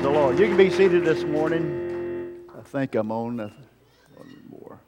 [0.00, 0.38] Praise the Lord.
[0.38, 2.40] You can be seated this morning.
[2.58, 4.80] I think I'm on one more.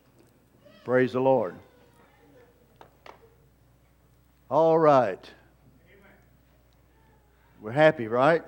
[0.85, 1.55] Praise the Lord.
[4.51, 5.23] All right.
[7.61, 8.43] We're happy, right?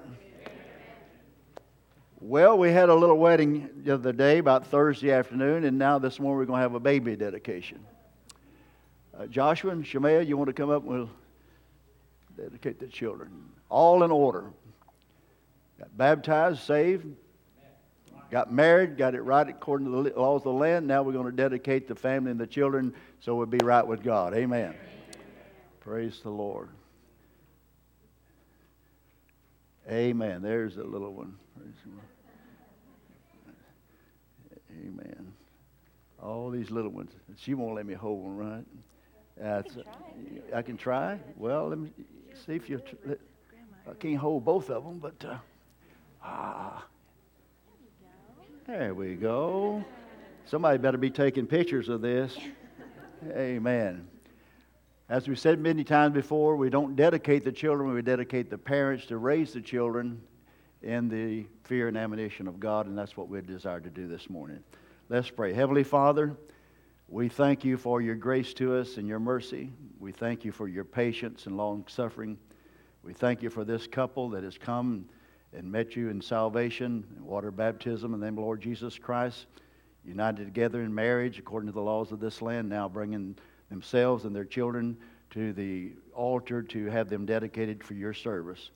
[2.19, 6.19] Well, we had a little wedding the other day, about Thursday afternoon, and now this
[6.19, 7.85] morning we're going to have a baby dedication.
[9.15, 11.11] Uh, Joshua and Shemaiah, you want to come up and we'll
[12.39, 13.51] dedicate the children.
[13.69, 14.47] All in order.
[15.79, 17.07] Got baptized, saved,
[18.31, 20.87] got married, got it right according to the laws of the land.
[20.87, 24.03] Now we're going to dedicate the family and the children so we'll be right with
[24.03, 24.35] God.
[24.35, 24.69] Amen.
[24.69, 24.75] Amen.
[25.81, 26.69] Praise the Lord.
[29.91, 30.43] Amen.
[30.43, 31.37] There's a little one.
[34.71, 35.33] Amen.
[36.23, 37.13] All these little ones.
[37.37, 38.65] She won't let me hold one, right?
[39.37, 39.77] That's,
[40.55, 41.19] I can try.
[41.37, 41.91] Well, let me
[42.47, 42.81] see if you.
[43.89, 45.37] I can't hold both of them, but uh,
[46.25, 46.85] ah,
[48.67, 49.85] there we go.
[50.47, 52.37] Somebody better be taking pictures of this.
[53.31, 54.09] Amen.
[55.09, 59.07] As we said many times before, we don't dedicate the children, we dedicate the parents
[59.07, 60.21] to raise the children
[60.83, 64.29] in the fear and admonition of God, and that's what we desire to do this
[64.31, 64.61] morning.
[65.09, 65.53] Let's pray.
[65.53, 66.35] Heavenly Father,
[67.09, 69.71] we thank you for your grace to us and your mercy.
[69.99, 72.39] We thank you for your patience and long suffering.
[73.03, 75.07] We thank you for this couple that has come
[75.57, 79.47] and met you in salvation, and water baptism, in the name of Lord Jesus Christ,
[80.05, 83.37] united together in marriage according to the laws of this land, now bringing
[83.71, 84.97] themselves and their children
[85.31, 88.71] to the altar to have them dedicated for your service.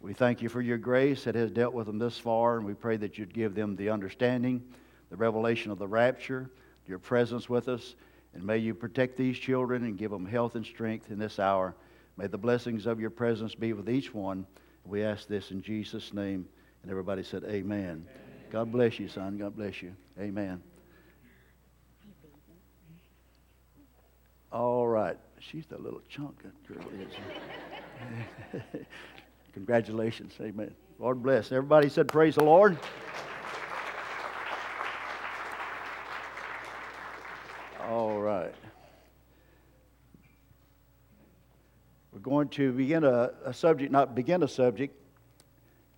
[0.00, 2.74] We thank you for your grace that has dealt with them this far, and we
[2.74, 4.62] pray that you'd give them the understanding,
[5.10, 6.50] the revelation of the rapture,
[6.86, 7.94] your presence with us,
[8.34, 11.74] and may you protect these children and give them health and strength in this hour.
[12.16, 14.46] May the blessings of your presence be with each one.
[14.88, 16.48] We ask this in Jesus' name.
[16.82, 17.54] And everybody said, Amen.
[17.80, 18.06] Amen.
[18.50, 19.36] God bless you, son.
[19.36, 19.94] God bless you.
[20.18, 20.62] Amen.
[24.50, 25.18] All right.
[25.40, 27.12] She's the little chunk that girl is.
[29.52, 30.32] Congratulations.
[30.40, 30.74] Amen.
[30.98, 31.52] Lord bless.
[31.52, 32.78] Everybody said, Praise the Lord.
[37.88, 38.54] All right.
[42.12, 44.94] We're going to begin a, a subject, not begin a subject.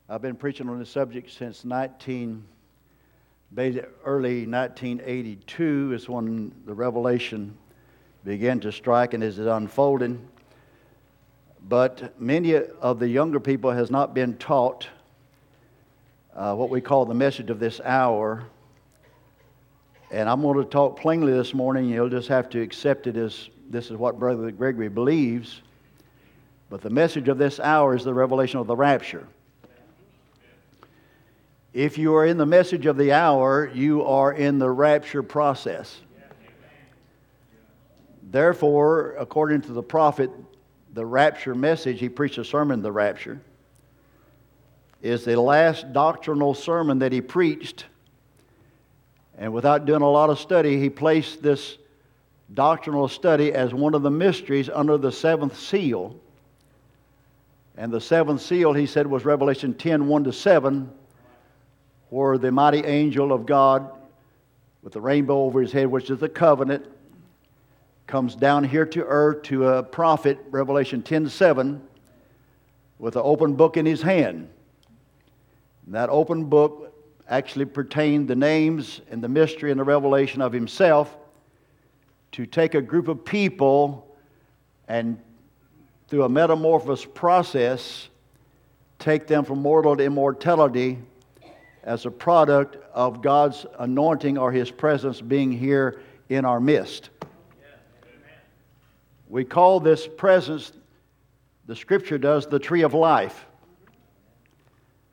[0.09, 2.45] I've been preaching on this subject since 19,
[3.57, 7.57] early 1982 is when the revelation
[8.25, 10.29] began to strike and is unfolding.
[11.69, 14.89] But many of the younger people has not been taught
[16.35, 18.45] uh, what we call the message of this hour.
[20.13, 21.89] And I'm going to talk plainly this morning.
[21.89, 25.63] You'll just have to accept it as this is what Brother Gregory believes.
[26.71, 29.27] But the message of this hour is the revelation of the rapture.
[31.73, 36.01] If you are in the message of the hour, you are in the rapture process.
[38.23, 40.31] Therefore, according to the prophet,
[40.95, 43.41] the rapture message, he preached a sermon, The Rapture,
[45.03, 47.87] is the last doctrinal sermon that he preached.
[49.37, 51.79] And without doing a lot of study, he placed this
[52.55, 56.15] doctrinal study as one of the mysteries under the seventh seal
[57.81, 60.93] and the seventh seal, he said, was Revelation 10 1 to 7,
[62.11, 63.91] where the mighty angel of God
[64.83, 66.85] with the rainbow over his head, which is the covenant,
[68.07, 71.81] comes down here to earth to a prophet, Revelation 10 7,
[72.99, 74.51] with an open book in his hand.
[75.87, 76.95] And that open book
[77.31, 81.17] actually pertained the names and the mystery and the revelation of himself
[82.33, 84.07] to take a group of people
[84.87, 85.19] and
[86.11, 88.09] through a metamorphosis process,
[88.99, 90.99] take them from mortal to immortality
[91.85, 97.11] as a product of God's anointing or His presence being here in our midst.
[99.29, 100.73] We call this presence,
[101.67, 103.47] the scripture does, the tree of life.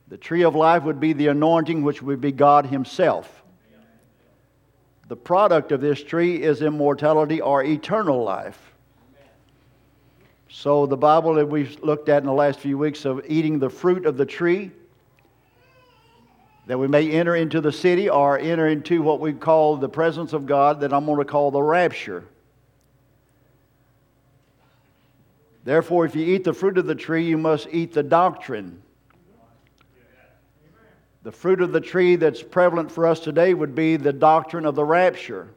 [0.07, 3.43] The tree of life would be the anointing, which would be God Himself.
[5.09, 8.73] The product of this tree is immortality or eternal life.
[10.49, 13.69] So, the Bible that we've looked at in the last few weeks of eating the
[13.69, 14.71] fruit of the tree,
[16.67, 20.31] that we may enter into the city or enter into what we call the presence
[20.31, 22.23] of God, that I'm going to call the rapture.
[25.65, 28.81] Therefore, if you eat the fruit of the tree, you must eat the doctrine.
[31.23, 34.75] The fruit of the tree that's prevalent for us today would be the doctrine of
[34.75, 35.49] the rapture.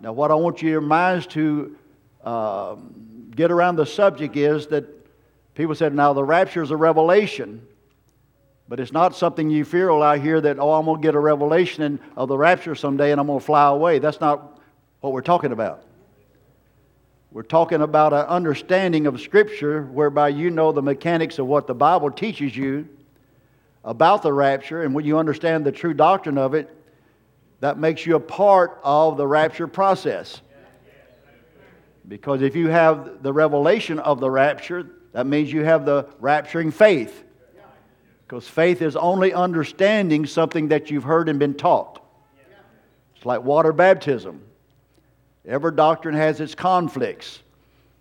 [0.00, 1.76] Now, what I want your minds to
[2.24, 4.84] um, get around the subject is that
[5.54, 7.66] people said, now the rapture is a revelation.
[8.68, 11.20] But it's not something you feel out here that, oh, I'm going to get a
[11.20, 13.98] revelation of the rapture someday and I'm going to fly away.
[13.98, 14.60] That's not
[15.00, 15.84] what we're talking about.
[17.32, 21.74] We're talking about an understanding of Scripture whereby you know the mechanics of what the
[21.74, 22.88] Bible teaches you
[23.84, 26.70] about the rapture, and when you understand the true doctrine of it,
[27.60, 30.42] that makes you a part of the rapture process.
[32.08, 36.72] Because if you have the revelation of the rapture, that means you have the rapturing
[36.72, 37.24] faith.
[38.26, 42.02] Because faith is only understanding something that you've heard and been taught.
[43.14, 44.42] It's like water baptism.
[45.46, 47.40] Every doctrine has its conflicts.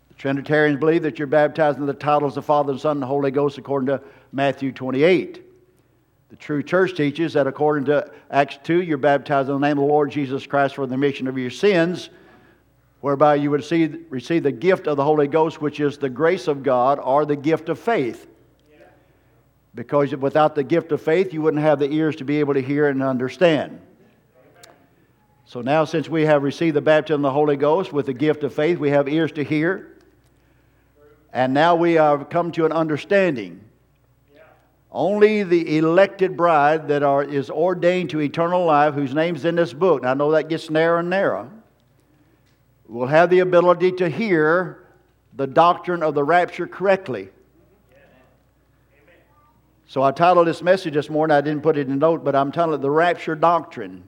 [0.09, 3.31] The Trinitarians believe that you're baptized in the titles of the Father, Son, and Holy
[3.31, 4.01] Ghost according to
[4.31, 5.43] Matthew 28.
[6.29, 9.83] The true church teaches that according to Acts 2, you're baptized in the name of
[9.83, 12.09] the Lord Jesus Christ for the remission of your sins,
[13.01, 16.47] whereby you would receive, receive the gift of the Holy Ghost, which is the grace
[16.47, 18.27] of God or the gift of faith.
[19.73, 22.61] Because without the gift of faith, you wouldn't have the ears to be able to
[22.61, 23.79] hear and understand.
[25.45, 28.43] So now, since we have received the baptism of the Holy Ghost with the gift
[28.43, 29.97] of faith, we have ears to hear.
[31.33, 33.61] And now we have come to an understanding.
[34.91, 39.71] Only the elected bride that are, is ordained to eternal life, whose name's in this
[39.71, 41.49] book, and I know that gets narrower and narrower,
[42.91, 44.83] will have the ability to hear
[45.33, 47.29] the doctrine of the rapture correctly.
[49.87, 52.35] So I titled this message this morning, I didn't put it in a note, but
[52.35, 54.03] I'm telling it the rapture doctrine.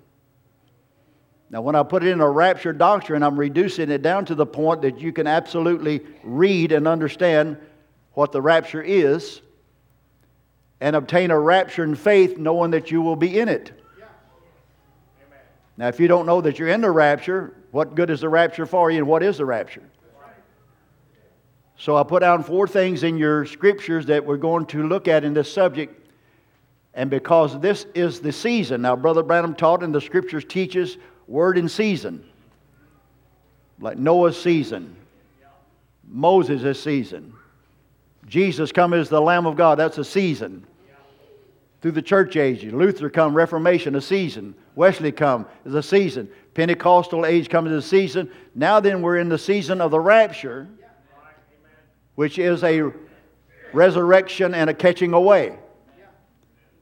[1.49, 4.45] Now, when I put it in a rapture doctrine, I'm reducing it down to the
[4.45, 7.57] point that you can absolutely read and understand
[8.13, 9.41] what the rapture is
[10.81, 13.71] and obtain a rapture in faith knowing that you will be in it.
[15.77, 18.67] Now, if you don't know that you're in the rapture, what good is the rapture
[18.67, 19.81] for you and what is the rapture?
[21.75, 25.23] So I put down four things in your scriptures that we're going to look at
[25.23, 26.07] in this subject.
[26.93, 31.57] And because this is the season, now Brother Branham taught and the scriptures teaches word
[31.57, 32.23] in season.
[33.79, 34.95] Like Noah's season,
[36.07, 37.33] Moses' season.
[38.27, 40.63] Jesus come as the Lamb of God, that's a season.
[41.81, 44.53] Through the church age, Luther come, Reformation, a season.
[44.75, 46.29] Wesley come is a season.
[46.53, 48.29] Pentecostal age comes as a season.
[48.53, 50.67] Now then, we're in the season of the rapture,
[52.15, 52.91] which is a
[53.73, 55.57] resurrection and a catching away.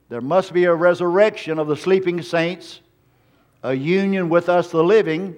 [0.09, 2.81] There must be a resurrection of the sleeping saints
[3.63, 5.35] a union with us, the living,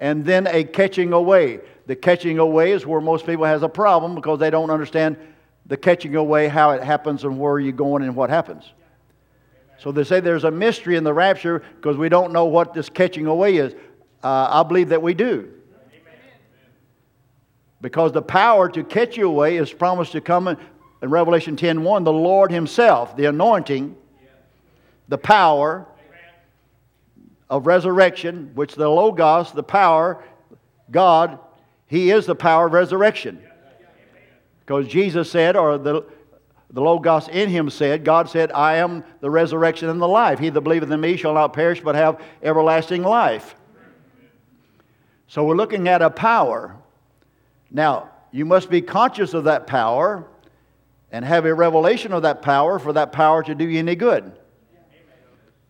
[0.00, 1.60] and then a catching away.
[1.86, 5.16] The catching away is where most people has a problem because they don't understand
[5.66, 8.72] the catching away, how it happens, and where you're going and what happens.
[9.78, 12.88] So they say there's a mystery in the rapture because we don't know what this
[12.88, 13.74] catching away is.
[14.22, 15.52] Uh, I believe that we do.
[17.80, 20.56] Because the power to catch you away is promised to come in,
[21.00, 22.04] in Revelation 10:1.
[22.04, 23.96] The Lord Himself, the anointing,
[25.06, 25.86] the power,
[27.50, 30.22] of resurrection, which the Logos, the power,
[30.90, 31.38] God,
[31.86, 33.42] He is the power of resurrection.
[34.60, 36.04] Because Jesus said, or the,
[36.70, 40.38] the Logos in Him said, God said, I am the resurrection and the life.
[40.38, 43.54] He that believeth in me shall not perish but have everlasting life.
[45.28, 46.76] So we're looking at a power.
[47.70, 50.26] Now, you must be conscious of that power
[51.10, 54.32] and have a revelation of that power for that power to do you any good.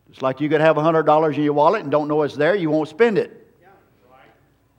[0.09, 2.69] It's like you could have $100 in your wallet and don't know it's there, you
[2.69, 3.35] won't spend it.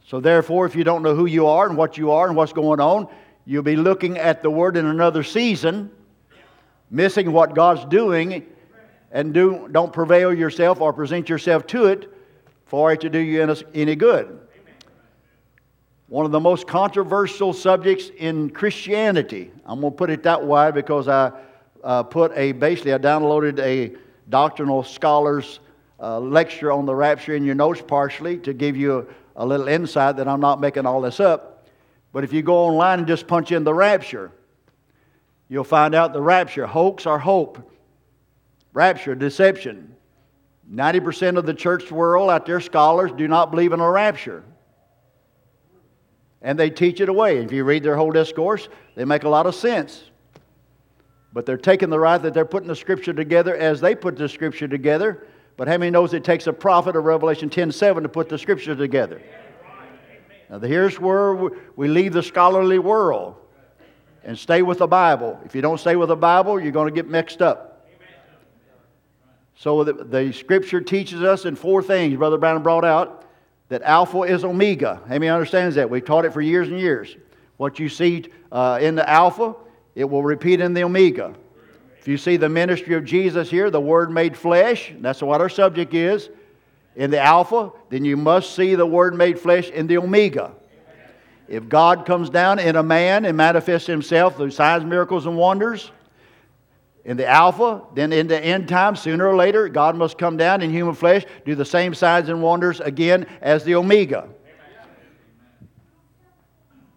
[0.07, 2.53] So, therefore, if you don't know who you are and what you are and what's
[2.53, 3.07] going on,
[3.47, 5.89] you'll be looking at the Word in another season,
[6.91, 8.47] missing what God's doing,
[9.13, 12.13] and do, don't prevail yourself or present yourself to it
[12.67, 13.43] for it to do you
[13.75, 14.39] any good.
[16.07, 20.71] One of the most controversial subjects in Christianity, I'm going to put it that way
[20.73, 21.33] because I
[21.83, 23.97] uh, put a, basically, I downloaded a
[24.29, 25.61] doctrinal scholars
[26.01, 29.07] uh, lecture on the rapture in your notes partially to give you
[29.37, 31.69] a, a little insight that I'm not making all this up.
[32.13, 34.33] But if you go online and just punch in the rapture,
[35.51, 37.71] you'll find out the rapture, hoax or hope,
[38.73, 39.95] rapture, deception.
[40.73, 44.45] 90% of the church world out there, scholars, do not believe in a rapture.
[46.41, 47.39] And they teach it away.
[47.39, 50.05] If you read their whole discourse, they make a lot of sense.
[51.33, 54.29] But they're taking the right that they're putting the scripture together as they put the
[54.29, 55.27] scripture together.
[55.57, 58.39] But how many knows it takes a prophet of Revelation 10 7 to put the
[58.39, 59.21] scripture together?
[60.49, 63.37] Now, here's where we leave the scholarly world
[64.25, 65.41] and stay with the Bible.
[65.45, 67.89] If you don't stay with the Bible, you're going to get mixed up.
[69.57, 73.27] So, the, the scripture teaches us in four things, Brother Brown brought out
[73.69, 75.01] that Alpha is Omega.
[75.07, 75.89] Many understands that?
[75.89, 77.17] We've taught it for years and years.
[77.59, 79.55] What you see uh, in the Alpha
[79.95, 81.35] it will repeat in the Omega.
[81.99, 85.49] If you see the ministry of Jesus here, the Word made flesh, that's what our
[85.49, 86.31] subject is,
[86.97, 90.53] in the Alpha, then you must see the Word made flesh in the Omega.
[91.51, 95.91] If God comes down in a man and manifests Himself through signs, miracles, and wonders,
[97.05, 100.63] in the Alpha, then in the end time, sooner or later, God must come down
[100.63, 104.29] in human flesh, do the same signs and wonders again as the Omega.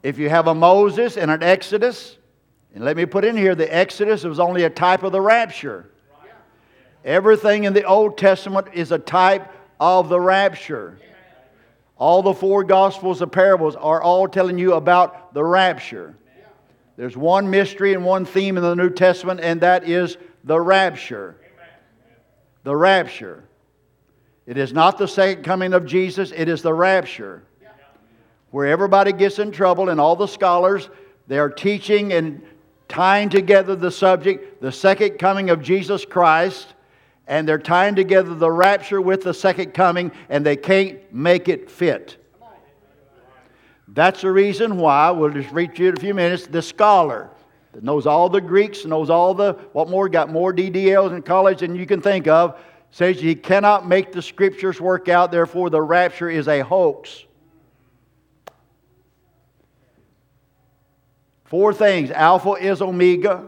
[0.03, 2.17] If you have a Moses and an Exodus,
[2.75, 5.89] and let me put in here the Exodus was only a type of the rapture.
[7.03, 11.00] Everything in the Old Testament is a type of the rapture.
[12.03, 16.17] All the four Gospels of parables are all telling you about the rapture.
[16.98, 21.38] There's one mystery and one theme in the New Testament, and that is the rapture.
[22.63, 23.45] The rapture.
[24.45, 27.43] It is not the second coming of Jesus, it is the rapture.
[28.51, 30.89] Where everybody gets in trouble, and all the scholars,
[31.29, 32.41] they are teaching and
[32.89, 36.74] tying together the subject, the second coming of Jesus Christ,
[37.27, 41.71] and they're tying together the rapture with the second coming, and they can't make it
[41.71, 42.17] fit.
[43.87, 47.29] That's the reason why, we'll just read you in a few minutes, the scholar
[47.73, 51.59] that knows all the Greeks, knows all the, what more, got more DDLs in college
[51.59, 52.59] than you can think of,
[52.91, 57.25] says he cannot make the scriptures work out, therefore the rapture is a hoax.
[61.45, 63.45] Four things Alpha is Omega.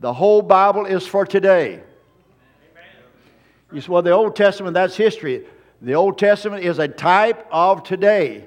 [0.00, 1.82] The whole Bible is for today.
[3.74, 5.44] You say, well, the Old Testament, that's history.
[5.82, 8.44] The Old Testament is a type of today.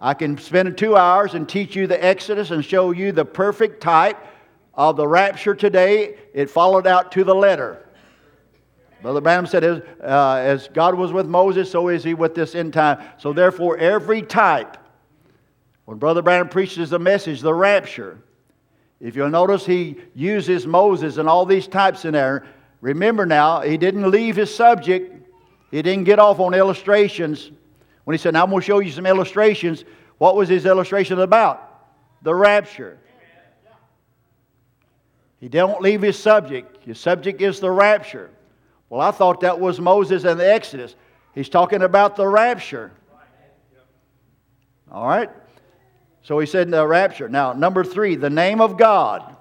[0.00, 3.82] I can spend two hours and teach you the Exodus and show you the perfect
[3.82, 4.16] type
[4.72, 6.16] of the rapture today.
[6.32, 7.84] It followed out to the letter.
[9.02, 12.54] Brother Branham said, as, uh, as God was with Moses, so is he with this
[12.54, 13.00] end time.
[13.18, 14.78] So, therefore, every type,
[15.84, 18.18] when Brother Branham preaches the message, the rapture,
[18.98, 22.46] if you'll notice, he uses Moses and all these types in there.
[22.80, 25.14] Remember now, he didn't leave his subject,
[25.70, 27.50] he didn't get off on illustrations.
[28.04, 29.84] When he said, now I'm going to show you some illustrations,
[30.18, 31.64] what was his illustration about?
[32.22, 32.98] The rapture.
[35.40, 36.84] He don't leave his subject.
[36.84, 38.30] His subject is the rapture.
[38.90, 40.96] Well, I thought that was Moses and the Exodus.
[41.34, 42.90] He's talking about the rapture.
[44.90, 45.30] All right?
[46.22, 47.28] So he said the rapture.
[47.28, 49.36] Now, number three, the name of God.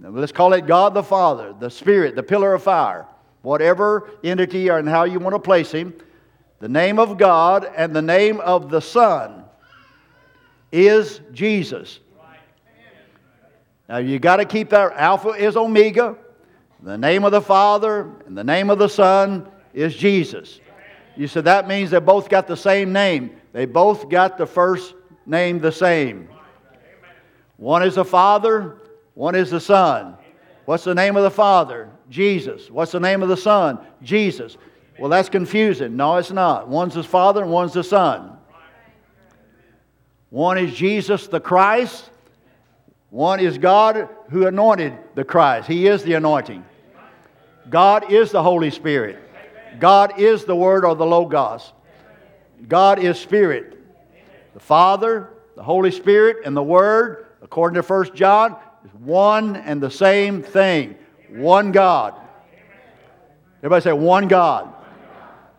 [0.00, 3.06] Let's call it God the Father, the Spirit, the pillar of fire.
[3.42, 5.94] Whatever entity or how you want to place him
[6.60, 9.44] the name of God and the name of the Son
[10.72, 12.00] is Jesus.
[13.88, 14.92] Now you got to keep that.
[14.94, 16.16] Alpha is Omega.
[16.82, 20.60] The name of the Father and the name of the Son is Jesus.
[21.16, 23.36] You said that means they both got the same name.
[23.52, 24.94] They both got the first
[25.26, 26.28] name the same.
[27.56, 28.78] One is the Father,
[29.18, 30.16] one is the Son.
[30.64, 31.90] What's the name of the Father?
[32.08, 32.70] Jesus.
[32.70, 33.80] What's the name of the Son?
[34.00, 34.56] Jesus.
[34.96, 35.96] Well, that's confusing.
[35.96, 36.68] No, it's not.
[36.68, 38.38] One's the Father and one's the Son.
[40.30, 42.10] One is Jesus the Christ.
[43.10, 45.66] One is God who anointed the Christ.
[45.66, 46.64] He is the anointing.
[47.68, 49.18] God is the Holy Spirit.
[49.80, 51.72] God is the Word or the Logos.
[52.68, 53.80] God is Spirit.
[54.54, 58.56] The Father, the Holy Spirit, and the Word, according to 1 John,
[58.88, 60.96] is one and the same thing.
[61.30, 62.14] One God.
[63.58, 64.72] Everybody say, one God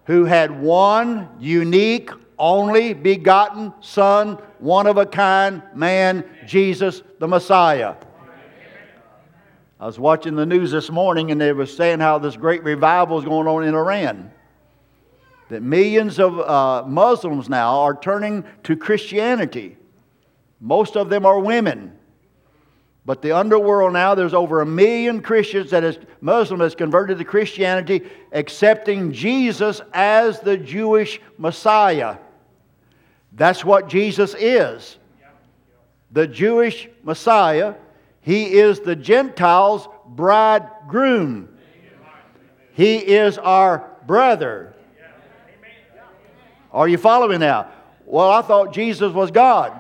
[0.06, 7.96] who had one unique, only begotten Son, one of a kind man, Jesus the Messiah.
[9.80, 13.20] I was watching the news this morning and they were saying how this great revival
[13.20, 14.32] is going on in Iran.
[15.50, 19.78] That millions of uh, Muslims now are turning to Christianity.
[20.60, 21.99] Most of them are women.
[23.06, 27.26] But the underworld now, there's over a million Christians that is Muslim has converted to
[27.26, 32.18] Christianity, accepting Jesus as the Jewish Messiah.
[33.34, 34.98] That's what Jesus is.
[36.12, 37.76] The Jewish Messiah.
[38.22, 41.50] He is the Gentiles' bridegroom.
[42.74, 44.76] He is our brother.
[46.72, 47.72] Are you following now?
[48.06, 49.80] Well, I thought Jesus was God.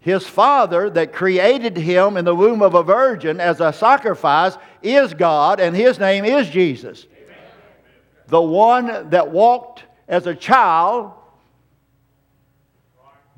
[0.00, 5.12] His father that created him in the womb of a virgin as a sacrifice is
[5.12, 7.06] God, and his name is Jesus.
[8.28, 11.12] The one that walked as a child,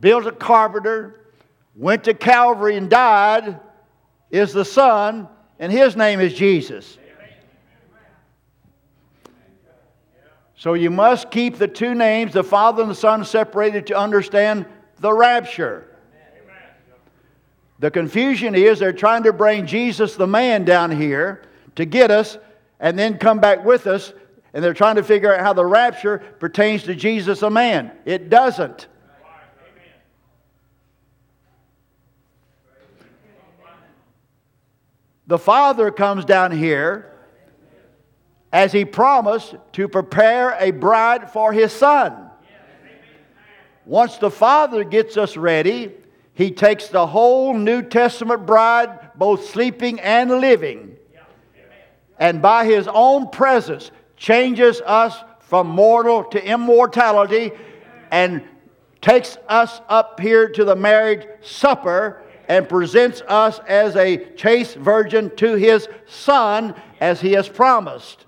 [0.00, 1.32] built a carpenter,
[1.74, 3.58] went to Calvary and died,
[4.30, 6.98] is the Son, and his name is Jesus.
[10.56, 14.66] So you must keep the two names, the Father and the Son, separated to understand
[14.98, 15.89] the rapture.
[17.80, 21.42] The confusion is they're trying to bring Jesus the man down here
[21.76, 22.36] to get us
[22.78, 24.12] and then come back with us,
[24.52, 27.90] and they're trying to figure out how the rapture pertains to Jesus a man.
[28.04, 28.86] It doesn't.
[35.26, 37.12] The Father comes down here
[38.52, 42.28] as He promised to prepare a bride for His Son.
[43.86, 45.92] Once the Father gets us ready,
[46.34, 50.96] He takes the whole New Testament bride, both sleeping and living,
[52.18, 57.50] and by His own presence changes us from mortal to immortality
[58.10, 58.42] and
[59.00, 65.34] takes us up here to the marriage supper and presents us as a chaste virgin
[65.36, 68.26] to his son as he has promised.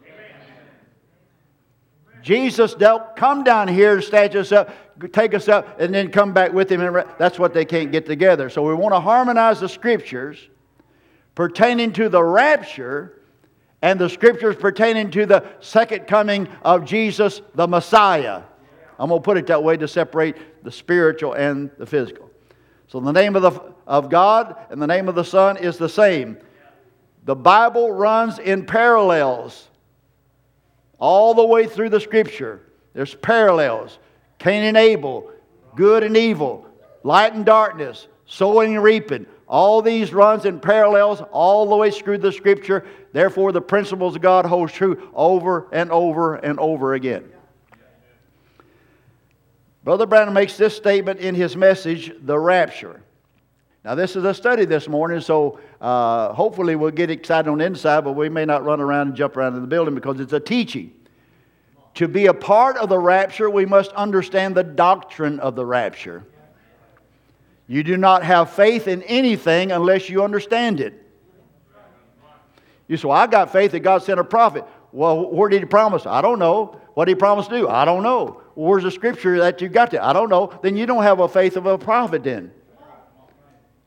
[2.23, 4.75] Jesus don't come down here snatch us up,
[5.13, 6.81] take us up, and then come back with him.
[6.81, 8.49] And that's what they can't get together.
[8.49, 10.39] So we want to harmonize the scriptures
[11.35, 13.19] pertaining to the rapture
[13.83, 18.43] and the scriptures pertaining to the second coming of Jesus the Messiah.
[18.99, 22.31] I'm going to put it that way to separate the spiritual and the physical.
[22.87, 25.89] So the name of, the, of God and the name of the Son is the
[25.89, 26.37] same.
[27.25, 29.69] The Bible runs in parallels
[31.03, 32.61] all the way through the scripture.
[32.95, 33.99] There's parallels
[34.39, 35.31] Cain and Abel,
[35.75, 36.65] good and evil,
[37.03, 39.27] light and darkness, sowing and reaping.
[39.49, 42.87] All these runs in parallels all the way through the scripture.
[43.13, 47.31] Therefore, the principles of God hold true over and over and over again.
[49.83, 53.03] Brother Branham makes this statement in his message, The Rapture.
[53.85, 57.65] Now, this is a study this morning, so uh, hopefully we'll get excited on the
[57.65, 60.33] inside, but we may not run around and jump around in the building because it's
[60.33, 60.93] a teaching.
[61.95, 66.25] To be a part of the rapture, we must understand the doctrine of the rapture.
[67.67, 70.95] You do not have faith in anything unless you understand it.
[72.87, 74.65] You say, well, I got faith that God sent a prophet.
[74.93, 76.07] Well, where did he promise?
[76.07, 76.81] I don't know.
[76.95, 77.69] What did he promise to do?
[77.69, 78.43] I don't know.
[78.55, 80.05] Where's the scripture that you got there?
[80.05, 80.57] I don't know.
[80.63, 82.53] Then you don't have a faith of a prophet then.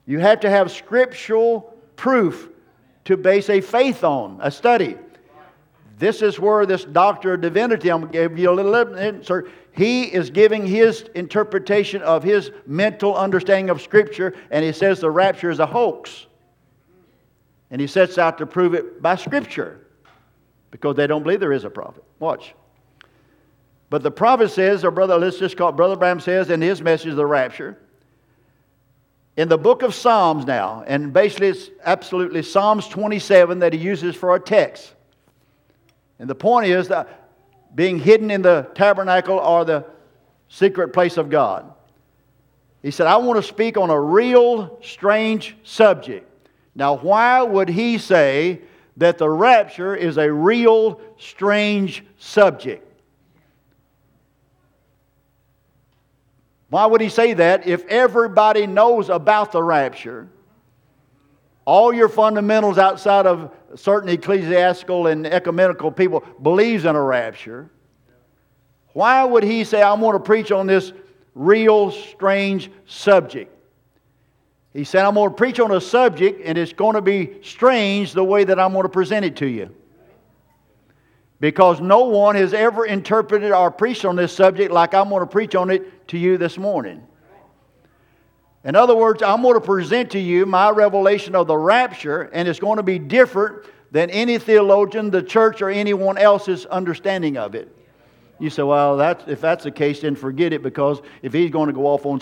[0.06, 2.50] You have to have scriptural proof
[3.06, 4.98] to base a faith on, a study.
[5.98, 9.50] This is where this doctor of divinity, I'm going to give you a little insert.
[9.72, 15.12] He is giving his interpretation of his mental understanding of Scripture, and he says the
[15.12, 16.28] rapture is a hoax.
[17.72, 19.88] And he sets out to prove it by Scripture
[20.72, 22.04] because they don't believe there is a prophet.
[22.20, 22.54] Watch.
[23.90, 26.82] But the prophet says, or brother, let's just call it, Brother Branham says in his
[26.82, 27.78] message, the rapture,
[29.38, 34.16] in the book of Psalms now, and basically it's absolutely Psalms 27 that he uses
[34.16, 34.94] for a text.
[36.20, 37.30] And the point is that
[37.76, 39.86] being hidden in the tabernacle or the
[40.48, 41.72] secret place of God.
[42.82, 46.30] He said, I want to speak on a real strange subject.
[46.76, 48.62] Now, why would he say
[48.98, 52.85] that the rapture is a real strange subject?
[56.70, 60.28] Why would he say that if everybody knows about the rapture?
[61.66, 67.70] All your fundamentals outside of certain ecclesiastical and ecumenical people believes in a rapture.
[68.94, 70.94] Why would he say, I want to preach on this
[71.34, 73.52] real strange subject?
[74.74, 78.14] He said, I'm going to preach on a subject and it's going to be strange
[78.14, 79.74] the way that I'm going to present it to you.
[81.40, 85.28] Because no one has ever interpreted or preached on this subject like I'm going to
[85.28, 87.06] preach on it to you this morning.
[88.64, 92.48] In other words, I'm going to present to you my revelation of the rapture, and
[92.48, 97.54] it's going to be different than any theologian, the church, or anyone else's understanding of
[97.54, 97.74] it.
[98.40, 101.68] You say, well, that's, if that's the case, then forget it because if he's going
[101.68, 102.20] to go off on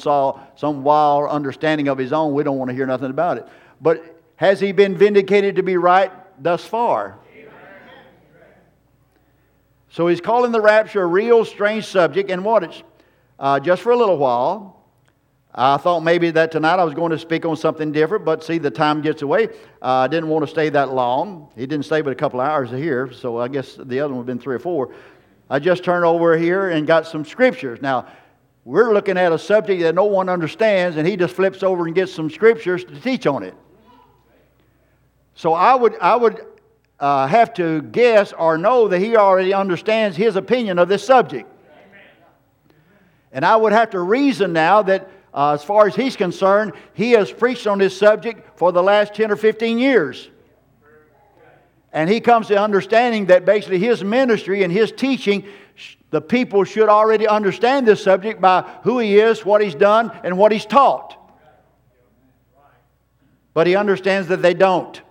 [0.55, 3.47] some wild understanding of his own, we don't want to hear nothing about it.
[3.81, 6.11] But has he been vindicated to be right
[6.43, 7.17] thus far?
[9.93, 12.81] So he's calling the rapture a real strange subject, and what it's
[13.37, 14.87] uh, just for a little while.
[15.53, 18.57] I thought maybe that tonight I was going to speak on something different, but see,
[18.57, 19.49] the time gets away.
[19.83, 21.51] Uh, I didn't want to stay that long.
[21.55, 24.27] He didn't stay but a couple hours here, so I guess the other one would
[24.27, 24.95] have been three or four.
[25.47, 27.79] I just turned over here and got some scriptures.
[27.79, 28.07] Now,
[28.65, 31.93] we're looking at a subject that no one understands, and he just flips over and
[31.93, 33.53] gets some scriptures to teach on it.
[35.35, 36.43] So I would, I would
[36.99, 41.49] uh, have to guess or know that he already understands his opinion of this subject.
[43.31, 47.11] And I would have to reason now that uh, as far as he's concerned, he
[47.11, 50.29] has preached on this subject for the last 10 or 15 years.
[51.91, 55.45] And he comes to understanding that basically his ministry and his teaching,
[56.11, 60.37] the people should already understand this subject by who he is, what he's done, and
[60.37, 61.19] what he's taught.
[63.53, 65.01] but he understands that they don't.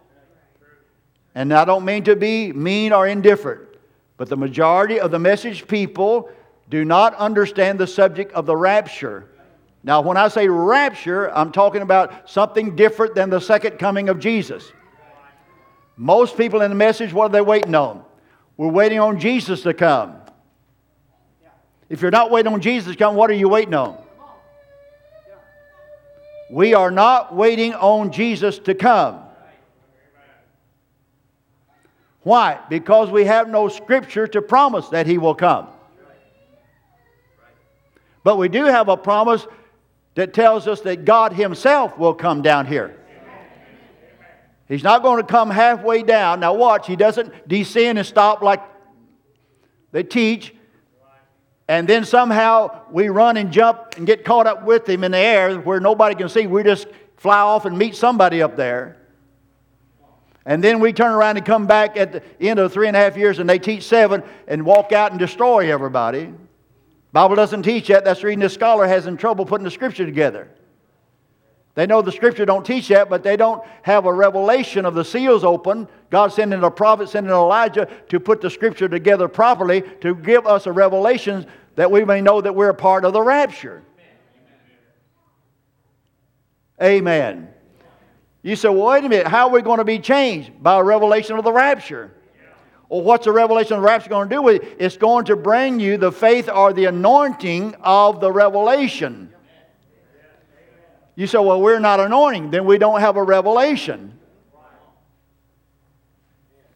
[1.35, 3.63] And I don't mean to be mean or indifferent,
[4.17, 6.31] but the majority of the message people
[6.69, 9.29] do not understand the subject of the rapture.
[9.85, 14.21] Now, when I say rapture, I'm talking about something different than the second coming of
[14.21, 14.71] Jesus.
[15.97, 18.05] Most people in the message, what are they waiting on?
[18.57, 20.17] We're waiting on Jesus to come.
[21.89, 23.99] If you're not waiting on Jesus to come, what are you waiting on?
[26.51, 29.21] We are not waiting on Jesus to come.
[32.23, 32.61] Why?
[32.69, 35.69] Because we have no scripture to promise that he will come.
[38.25, 39.47] But we do have a promise
[40.15, 42.99] that tells us that God himself will come down here.
[44.69, 46.41] He's not going to come halfway down.
[46.41, 48.63] Now, watch, he doesn't descend and stop like
[49.91, 50.55] they teach,
[51.69, 55.19] and then somehow we run and jump and get caught up with him in the
[55.19, 56.47] air where nobody can see.
[56.47, 59.02] We just fly off and meet somebody up there.
[60.45, 63.01] And then we turn around and come back at the end of three and a
[63.01, 66.33] half years and they teach seven and walk out and destroy everybody.
[67.13, 68.05] Bible doesn't teach that.
[68.05, 70.49] That's the reason the scholar has in trouble putting the scripture together.
[71.75, 75.05] They know the scripture don't teach that, but they don't have a revelation of the
[75.05, 75.89] seals open.
[76.11, 80.67] God sending a prophet, sending Elijah to put the scripture together properly to give us
[80.67, 83.83] a revelation that we may know that we're a part of the rapture.
[86.83, 87.52] Amen.
[88.43, 90.63] You say, well, wait a minute, how are we going to be changed?
[90.63, 92.13] By a revelation of the rapture.
[92.89, 94.77] Well, what's the revelation of the rapture going to do with it?
[94.79, 99.33] It's going to bring you the faith or the anointing of the revelation.
[101.15, 104.19] You say, well, we're not anointing, then we don't have a revelation.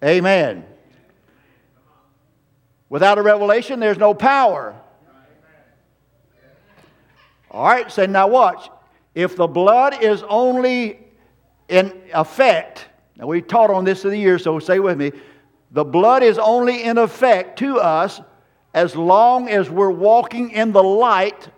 [0.04, 0.64] Amen.
[2.88, 4.78] Without a revelation, there's no power.
[7.50, 8.68] All right, so now watch.
[9.14, 11.05] If the blood is only
[11.68, 15.12] in effect, now we taught on this through the year, so say with me.
[15.72, 18.20] The blood is only in effect to us
[18.72, 21.48] as long as we're walking in the light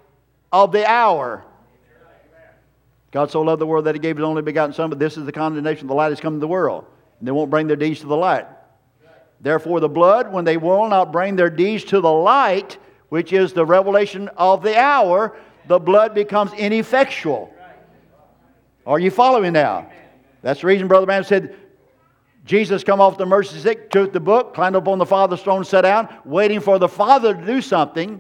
[0.52, 1.44] of the hour.
[3.10, 5.24] God so loved the world that he gave his only begotten Son, but this is
[5.24, 5.86] the condemnation.
[5.86, 6.84] The light has come to the world,
[7.18, 8.46] and they won't bring their deeds to the light.
[9.40, 13.52] Therefore, the blood, when they will not bring their deeds to the light, which is
[13.52, 17.52] the revelation of the hour, the blood becomes ineffectual.
[18.88, 19.86] Are you following now?
[20.40, 21.54] That's the reason Brother Branham said,
[22.46, 25.62] Jesus come off the mercy seat, took the book, climbed up on the Father's throne,
[25.62, 28.18] sat down, waiting for the Father to do something.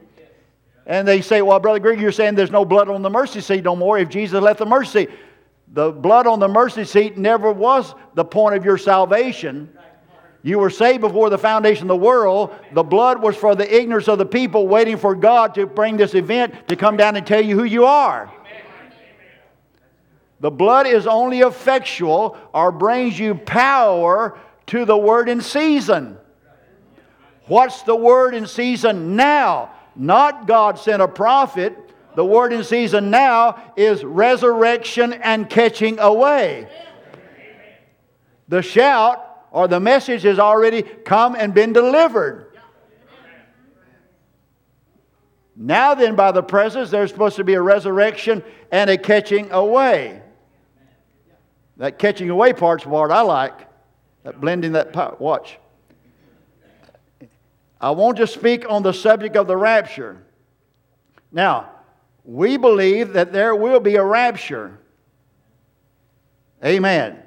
[0.84, 3.64] And they say, Well, Brother Greg, you're saying there's no blood on the mercy seat
[3.64, 5.08] no more if Jesus left the mercy.
[5.72, 9.72] The blood on the mercy seat never was the point of your salvation.
[10.42, 12.54] You were saved before the foundation of the world.
[12.72, 16.14] The blood was for the ignorance of the people waiting for God to bring this
[16.14, 18.30] event to come down and tell you who you are.
[20.40, 26.16] The blood is only effectual or brings you power to the word in season.
[27.46, 29.72] What's the word in season now?
[29.96, 31.76] Not God sent a prophet.
[32.14, 36.68] The word in season now is resurrection and catching away.
[38.48, 42.44] The shout or the message has already come and been delivered.
[45.60, 50.22] Now, then, by the presence, there's supposed to be a resurrection and a catching away.
[51.78, 53.66] That catching away part's what I like.
[54.24, 55.20] That blending that part.
[55.20, 55.58] Watch.
[57.80, 60.20] I want to speak on the subject of the rapture.
[61.30, 61.70] Now,
[62.24, 64.78] we believe that there will be a rapture.
[66.64, 67.22] Amen.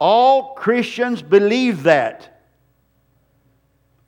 [0.00, 2.42] All Christians believe that.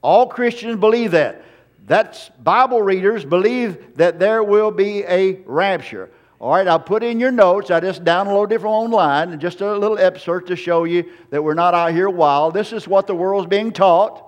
[0.01, 1.43] All Christians believe that.
[1.85, 6.11] That's Bible readers believe that there will be a rapture.
[6.39, 7.71] All right, I'll put in your notes.
[7.71, 11.55] I just download it from online, just a little excerpt to show you that we're
[11.55, 12.53] not out here wild.
[12.53, 14.23] This is what the world's being taught.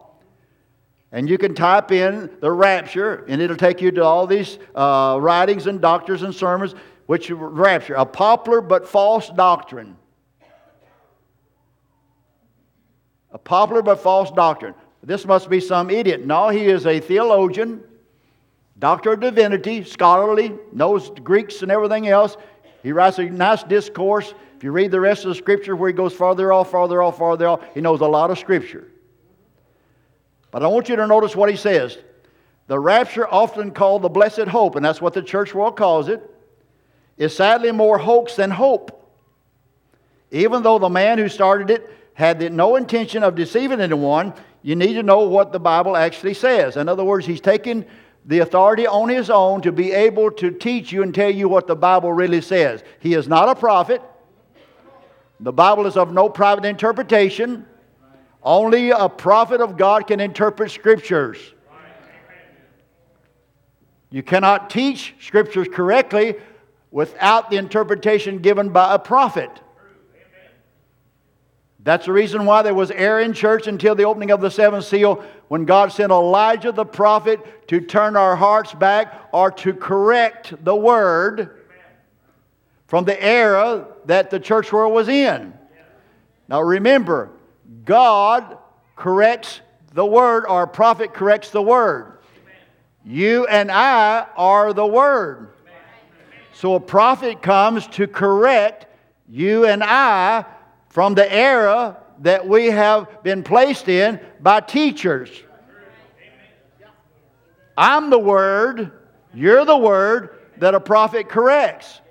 [1.11, 5.17] And you can type in the rapture, and it'll take you to all these uh,
[5.21, 6.73] writings and doctors and sermons,
[7.05, 9.95] which rapture, a popular but false doctrine.
[13.31, 14.73] A popular but false doctrine.
[15.03, 16.25] This must be some idiot.
[16.25, 17.83] No, he is a theologian,
[18.79, 22.37] doctor of divinity, scholarly, knows Greeks and everything else.
[22.81, 24.33] He writes a nice discourse.
[24.55, 27.17] If you read the rest of the scripture where he goes farther off, farther off,
[27.17, 28.87] farther off, he knows a lot of scripture.
[30.51, 31.97] But I want you to notice what he says.
[32.67, 36.21] The rapture, often called the blessed hope, and that's what the church world calls it,
[37.17, 38.95] is sadly more hoax than hope.
[40.31, 44.93] Even though the man who started it had no intention of deceiving anyone, you need
[44.93, 46.77] to know what the Bible actually says.
[46.77, 47.85] In other words, he's taken
[48.29, 51.65] the authority on his own to be able to teach you and tell you what
[51.65, 52.83] the Bible really says.
[52.99, 54.03] He is not a prophet.
[55.39, 57.65] The Bible is of no private interpretation.
[58.43, 61.39] Only a prophet of God can interpret scriptures.
[64.11, 66.35] You cannot teach scriptures correctly
[66.91, 69.49] without the interpretation given by a prophet.
[71.79, 74.85] That's the reason why there was error in church until the opening of the seventh
[74.85, 80.53] seal when God sent Elijah the prophet to turn our hearts back or to correct
[80.63, 81.65] the word
[82.87, 85.53] from the era that the church world was in.
[86.47, 87.31] Now remember,
[87.83, 88.57] God
[88.95, 89.61] corrects
[89.93, 92.19] the word, or prophet corrects the word.
[93.03, 95.53] You and I are the word.
[96.53, 98.85] So a prophet comes to correct
[99.27, 100.45] you and I
[100.89, 105.29] from the era that we have been placed in by teachers.
[107.77, 108.91] I'm the word,
[109.33, 112.01] you're the word that a prophet corrects.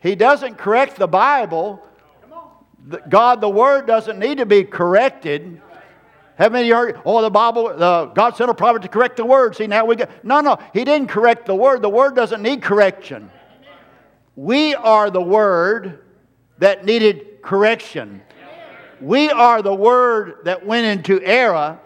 [0.00, 1.82] He doesn't correct the Bible.
[3.08, 5.60] God, the Word, doesn't need to be corrected.
[6.36, 7.00] Haven't you heard?
[7.04, 9.56] Oh, the Bible, uh, God sent a prophet to correct the Word.
[9.56, 10.24] See, now we get.
[10.24, 11.82] No, no, He didn't correct the Word.
[11.82, 13.30] The Word doesn't need correction.
[14.36, 16.04] We are the Word
[16.58, 18.22] that needed correction.
[19.00, 21.78] We are the Word that went into error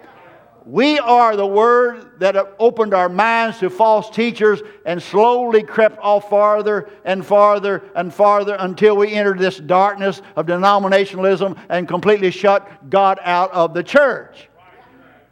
[0.66, 6.29] we are the word that opened our minds to false teachers and slowly crept off
[6.29, 12.90] farther and farther and farther until we entered this darkness of denominationalism and completely shut
[12.90, 14.49] God out of the church.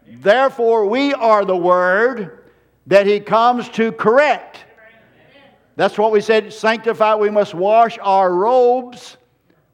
[0.07, 2.45] Therefore, we are the word
[2.87, 4.65] that He comes to correct.
[5.77, 7.15] That's what we said sanctify.
[7.17, 9.18] We must wash our robes,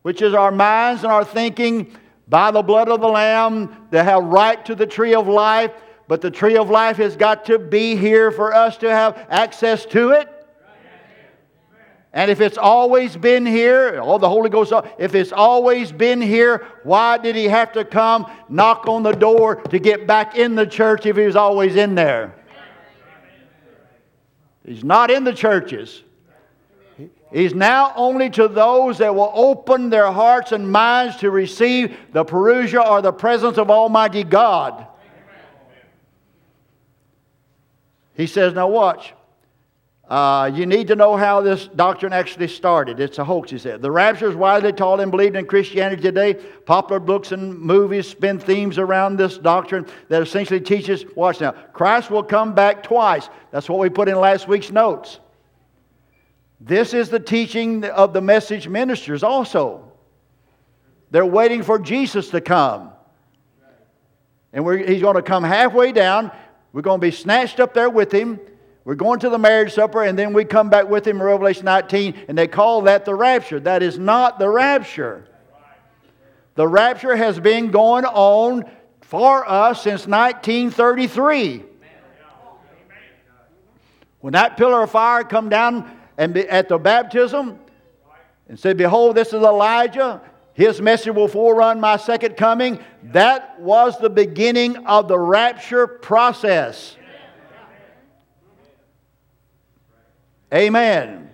[0.05, 1.91] which is our minds and our thinking
[2.29, 3.87] by the blood of the Lamb.
[3.91, 5.73] They have right to the tree of life,
[6.09, 9.87] but the tree of life has got to be here for us to have access
[9.87, 10.29] to it.
[12.13, 16.67] And if it's always been here, oh, the Holy Ghost, if it's always been here,
[16.83, 20.67] why did he have to come knock on the door to get back in the
[20.67, 22.35] church if he was always in there?
[24.67, 26.03] He's not in the churches.
[27.35, 32.25] He's now only to those that will open their hearts and minds to receive the
[32.25, 34.87] parousia or the presence of Almighty God.
[38.15, 39.15] He says, Now watch.
[40.09, 43.01] Uh, you need to know how this doctrine actually started.
[43.01, 43.83] It's a hoax, he said.
[43.83, 46.35] The rapture is widely taught and believed in Christianity today.
[46.35, 52.13] Popular books and movies spin themes around this doctrine that essentially teaches, watch now, Christ
[52.13, 53.29] will come back twice.
[53.51, 55.19] That's what we put in last week's notes.
[56.65, 59.93] This is the teaching of the message ministers also.
[61.11, 62.91] They're waiting for Jesus to come.
[64.51, 66.33] And he's going to come halfway down.
[66.73, 68.41] We're going to be snatched up there with him.
[68.87, 71.67] We're going to the marriage supper, and then we come back with him in Revelation
[71.67, 73.61] 19, and they call that the rapture.
[73.61, 75.27] That is not the rapture.
[76.55, 78.71] The rapture has been going on
[79.03, 81.63] for us since 1933.
[84.21, 87.59] When that pillar of fire come down and at the baptism
[88.49, 90.21] and said, Behold, this is Elijah.
[90.55, 92.79] His message will forerun my second coming.
[93.05, 96.97] That was the beginning of the rapture process.
[100.53, 101.31] Amen.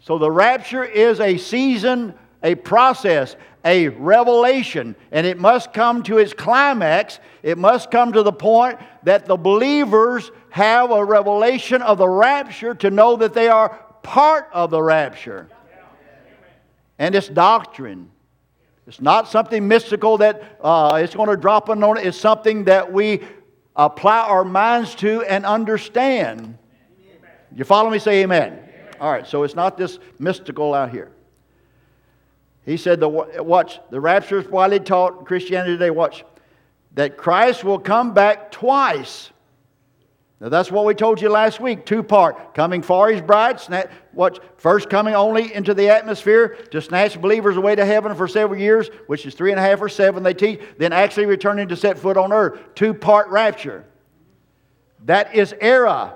[0.00, 6.16] So the rapture is a season, a process, a revelation, and it must come to
[6.16, 7.18] its climax.
[7.42, 12.74] It must come to the point that the believers have a revelation of the rapture
[12.76, 15.48] to know that they are part of the rapture.
[16.96, 18.08] And it's doctrine.
[18.86, 22.06] It's not something mystical that uh, it's going to drop in on it.
[22.06, 23.22] It's something that we
[23.74, 26.56] apply our minds to and understand.
[27.54, 27.98] You follow me?
[27.98, 28.60] Say amen.
[29.00, 31.10] All right, so it's not this mystical out here.
[32.64, 35.90] He said, the, watch, the rapture is widely taught Christianity today.
[35.90, 36.24] Watch,
[36.94, 39.30] that Christ will come back twice.
[40.40, 42.54] Now that's what we told you last week, two part.
[42.54, 47.74] Coming his bride, snatch, what, first coming only into the atmosphere to snatch believers away
[47.74, 50.60] to heaven for several years, which is three and a half or seven they teach,
[50.76, 52.60] then actually returning to set foot on earth.
[52.74, 53.86] Two part rapture.
[55.06, 56.14] That is era.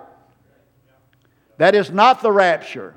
[1.56, 2.94] That is not the rapture.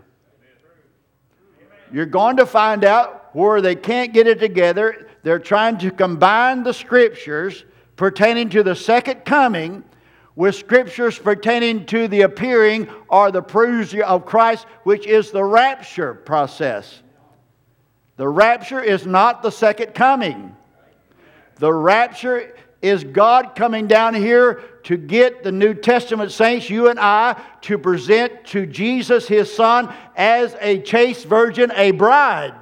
[1.92, 5.08] You're going to find out where they can't get it together.
[5.22, 7.64] They're trying to combine the scriptures
[7.96, 9.84] pertaining to the second coming
[10.36, 16.14] with scriptures pertaining to the appearing or the parousia of Christ, which is the rapture
[16.14, 17.02] process.
[18.18, 20.56] The rapture is not the second coming.
[21.58, 27.00] The rapture is God coming down here to get the New Testament saints, you and
[27.00, 32.54] I, to present to Jesus, his son, as a chaste virgin, a bride.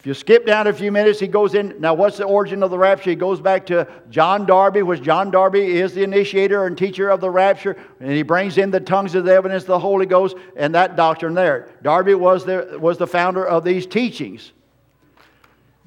[0.00, 1.78] If you skip down a few minutes, he goes in.
[1.78, 3.10] Now, what's the origin of the rapture?
[3.10, 7.20] He goes back to John Darby, which John Darby is the initiator and teacher of
[7.20, 10.74] the rapture, and he brings in the tongues of the evidence the Holy Ghost and
[10.74, 11.68] that doctrine there.
[11.82, 14.52] Darby was the, was the founder of these teachings.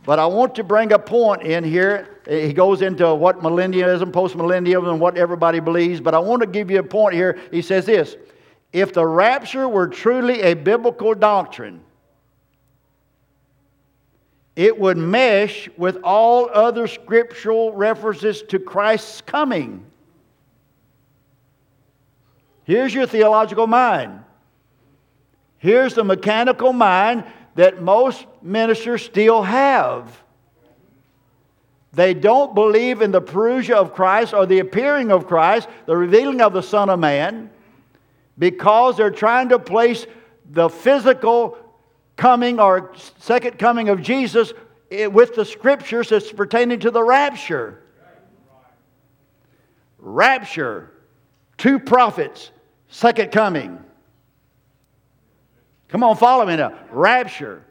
[0.05, 2.19] But I want to bring a point in here.
[2.27, 5.99] Eh, he goes into what millennialism, postmillennialism, and what everybody believes.
[5.99, 7.39] But I want to give you a point here.
[7.49, 8.15] He says this
[8.73, 11.81] If the rapture were truly a biblical doctrine,
[14.55, 19.85] it would mesh with all other scriptural references to Christ's coming.
[22.63, 24.23] Here's your theological mind.
[25.57, 27.23] Here's the mechanical mind
[27.55, 30.21] that most ministers still have.
[31.93, 36.41] They don't believe in the parousia of Christ or the appearing of Christ, the revealing
[36.41, 37.49] of the Son of Man,
[38.37, 40.07] because they're trying to place
[40.49, 41.57] the physical
[42.15, 44.53] coming or second coming of Jesus
[44.91, 47.83] eh, with the scriptures that's pertaining to the rapture.
[49.97, 50.91] Rapture,
[51.57, 52.51] two prophets,
[52.89, 53.83] second coming.
[55.87, 56.73] Come on, follow me now.
[56.91, 57.63] Rapture,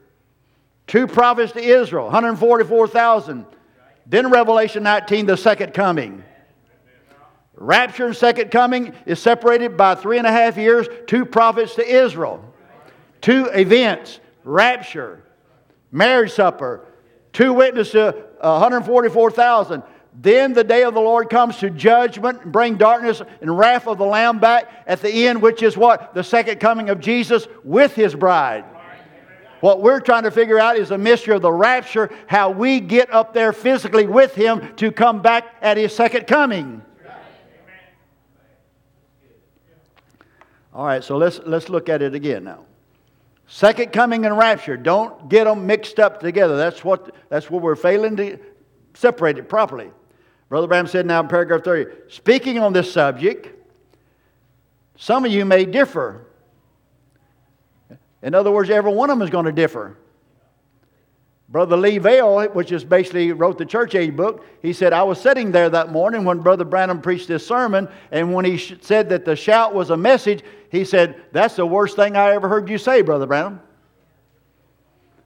[0.86, 3.44] two prophets to Israel, 144,000.
[4.06, 6.24] Then Revelation 19, the second coming.
[7.54, 11.86] Rapture and second coming is separated by three and a half years, two prophets to
[11.86, 12.42] Israel.
[13.20, 15.24] Two events rapture,
[15.90, 16.86] marriage supper,
[17.32, 19.82] two witnesses to 144,000.
[20.20, 23.96] Then the day of the Lord comes to judgment, and bring darkness and wrath of
[23.96, 26.12] the Lamb back at the end, which is what?
[26.12, 28.64] The second coming of Jesus with his bride.
[29.60, 33.12] What we're trying to figure out is the mystery of the rapture, how we get
[33.14, 36.82] up there physically with him to come back at his second coming.
[40.74, 42.64] All right, so let's, let's look at it again now.
[43.54, 44.78] Second coming and rapture.
[44.78, 46.56] Don't get them mixed up together.
[46.56, 48.38] That's what, that's what we're failing to
[48.94, 49.90] separate it properly.
[50.48, 53.50] Brother Branham said now in paragraph 30 speaking on this subject,
[54.96, 56.28] some of you may differ.
[58.22, 59.98] In other words, every one of them is going to differ.
[61.52, 65.20] Brother Lee Vayle, which is basically wrote the church age book, he said, I was
[65.20, 69.10] sitting there that morning when Brother Branham preached this sermon, and when he sh- said
[69.10, 72.70] that the shout was a message, he said, That's the worst thing I ever heard
[72.70, 73.60] you say, Brother Branham.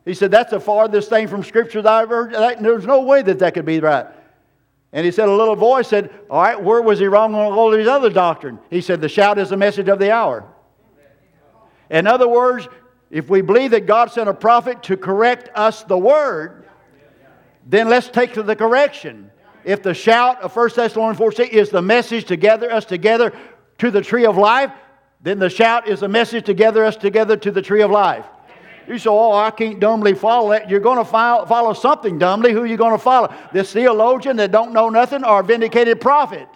[0.04, 2.34] He said, That's the farthest thing from Scripture that I ever heard.
[2.34, 4.06] That, there's no way that that could be right.
[4.92, 7.70] And he said, A little voice said, All right, where was he wrong on all
[7.70, 8.58] these other doctrine?
[8.68, 10.44] He said, The shout is the message of the hour.
[11.88, 12.66] In other words,
[13.10, 16.64] if we believe that God sent a prophet to correct us the word,
[17.66, 19.30] then let's take to the correction.
[19.64, 23.32] If the shout of 1 Thessalonians 4 6 is the message to gather us together
[23.78, 24.70] to the tree of life,
[25.20, 28.24] then the shout is the message to gather us together to the tree of life.
[28.86, 30.70] You say, Oh, I can't dumbly follow that.
[30.70, 32.52] You're going to follow something dumbly.
[32.52, 33.34] Who are you going to follow?
[33.52, 36.48] This theologian that don't know nothing or a vindicated prophet?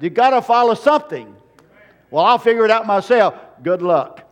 [0.00, 1.34] You got to follow something.
[2.10, 3.36] Well, I'll figure it out myself.
[3.62, 4.23] Good luck.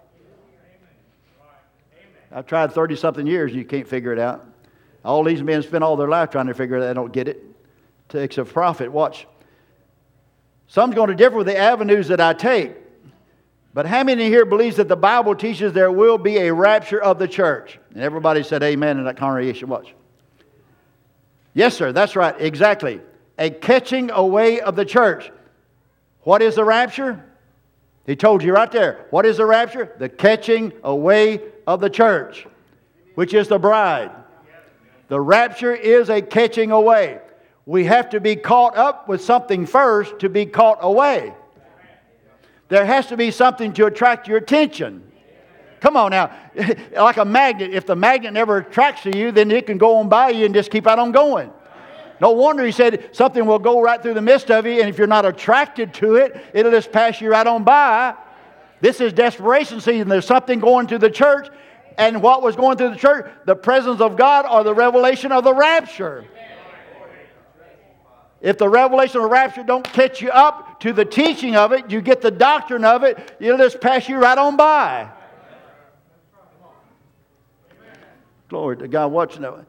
[2.34, 4.46] I've tried 30 something years, and you can't figure it out.
[5.04, 7.28] All these men spend all their life trying to figure it out, they don't get
[7.28, 7.36] it.
[7.36, 8.90] it takes a prophet.
[8.90, 9.26] Watch.
[10.66, 12.72] Some's going to differ with the avenues that I take.
[13.74, 17.18] But how many here believes that the Bible teaches there will be a rapture of
[17.18, 17.78] the church?
[17.92, 19.68] And everybody said amen in that congregation.
[19.68, 19.94] Watch.
[21.54, 23.00] Yes, sir, that's right, exactly.
[23.38, 25.30] A catching away of the church.
[26.20, 27.24] What is the rapture?
[28.06, 29.06] He told you right there.
[29.10, 29.94] What is the rapture?
[29.98, 32.46] The catching away of the church,
[33.14, 34.10] which is the bride.
[35.08, 37.20] The rapture is a catching away.
[37.66, 41.34] We have to be caught up with something first to be caught away.
[42.68, 45.02] There has to be something to attract your attention.
[45.80, 46.34] Come on now.
[46.96, 50.08] like a magnet, if the magnet never attracts to you, then it can go on
[50.08, 51.50] by you and just keep on going.
[52.20, 54.96] No wonder he said something will go right through the midst of you, and if
[54.96, 58.14] you're not attracted to it, it'll just pass you right on by.
[58.82, 60.08] This is desperation season.
[60.08, 61.48] There's something going through the church.
[61.96, 63.30] And what was going through the church?
[63.46, 66.24] The presence of God or the revelation of the rapture.
[68.40, 71.92] If the revelation of the rapture don't catch you up to the teaching of it,
[71.92, 75.08] you get the doctrine of it, it'll just pass you right on by.
[78.48, 79.12] Glory to God.
[79.12, 79.64] Watch now.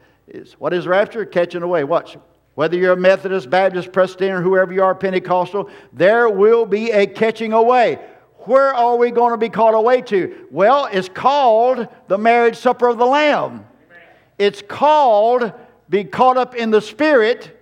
[0.58, 1.24] What is rapture?
[1.24, 1.84] Catching away.
[1.84, 2.18] Watch.
[2.56, 7.54] Whether you're a Methodist, Baptist, Presbyterian, whoever you are, Pentecostal, there will be a catching
[7.54, 8.00] away.
[8.46, 10.48] Where are we going to be called away to?
[10.52, 13.66] Well, it's called the marriage supper of the Lamb.
[14.38, 15.52] It's called
[15.90, 17.60] be caught up in the Spirit.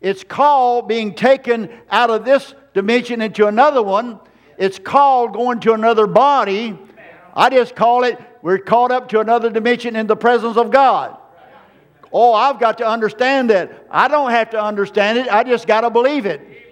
[0.00, 4.20] It's called being taken out of this dimension into another one.
[4.58, 6.78] It's called going to another body
[7.34, 11.16] I just call it we're caught up to another dimension in the presence of God.
[12.12, 13.86] Oh, I've got to understand that.
[13.90, 16.63] I don't have to understand it, I just got to believe it.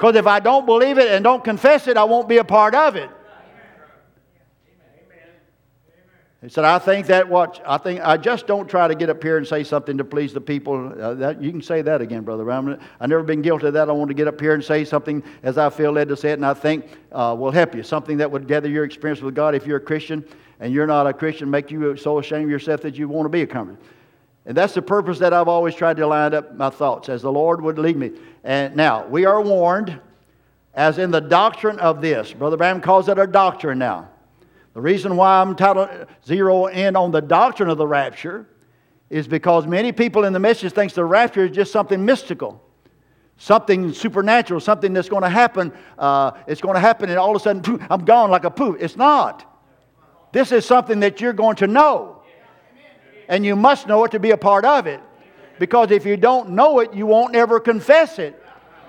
[0.00, 2.74] Because if I don't believe it and don't confess it, I won't be a part
[2.74, 3.10] of it.
[6.40, 9.22] He said, I think that what, I think, I just don't try to get up
[9.22, 10.90] here and say something to please the people.
[10.98, 12.80] Uh, that, you can say that again, Brother Brown.
[12.98, 13.90] I've never been guilty of that.
[13.90, 16.30] I want to get up here and say something as I feel led to say
[16.30, 17.82] it, and I think uh, will help you.
[17.82, 20.24] Something that would gather your experience with God if you're a Christian
[20.60, 23.28] and you're not a Christian, make you so ashamed of yourself that you want to
[23.28, 23.76] be a Christian.
[24.46, 27.30] And that's the purpose that I've always tried to line up my thoughts as the
[27.30, 28.12] Lord would lead me.
[28.42, 30.00] And now, we are warned,
[30.74, 32.32] as in the doctrine of this.
[32.32, 34.08] Brother Branham calls it a doctrine now.
[34.72, 38.46] The reason why I'm titled zero in on the doctrine of the rapture
[39.10, 42.62] is because many people in the message thinks the rapture is just something mystical,
[43.36, 45.72] something supernatural, something that's going to happen.
[45.98, 48.50] Uh, it's going to happen, and all of a sudden, poof, I'm gone like a
[48.50, 48.76] poof.
[48.78, 49.44] It's not.
[50.32, 52.19] This is something that you're going to know,
[53.30, 55.00] and you must know it to be a part of it.
[55.58, 58.42] Because if you don't know it, you won't ever confess it.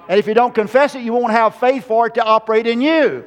[0.09, 2.81] And if you don't confess it, you won't have faith for it to operate in
[2.81, 3.23] you.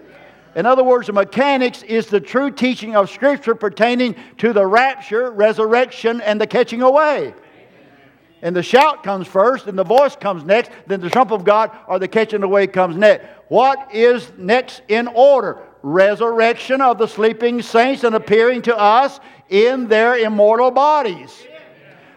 [0.57, 5.31] In other words, the mechanics is the true teaching of Scripture pertaining to the rapture,
[5.31, 7.35] resurrection, and the catching away.
[8.43, 11.71] And the shout comes first, and the voice comes next, then the trump of God
[11.87, 13.27] or the catching away comes next.
[13.49, 15.63] What is next in order?
[15.83, 21.47] Resurrection of the sleeping saints and appearing to us in their immortal bodies.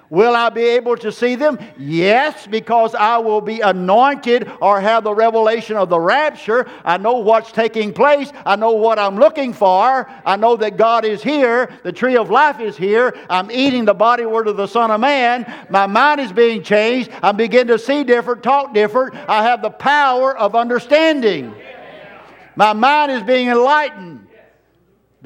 [0.09, 1.59] Will I be able to see them?
[1.77, 6.65] Yes, because I will be anointed or have the revelation of the rapture.
[6.85, 8.31] I know what's taking place.
[8.45, 10.09] I know what I'm looking for.
[10.25, 11.69] I know that God is here.
[11.83, 13.17] The tree of life is here.
[13.29, 15.45] I'm eating the body word of the Son of Man.
[15.69, 17.11] My mind is being changed.
[17.21, 19.13] I'm beginning to see different, talk different.
[19.27, 21.53] I have the power of understanding.
[22.55, 24.26] My mind is being enlightened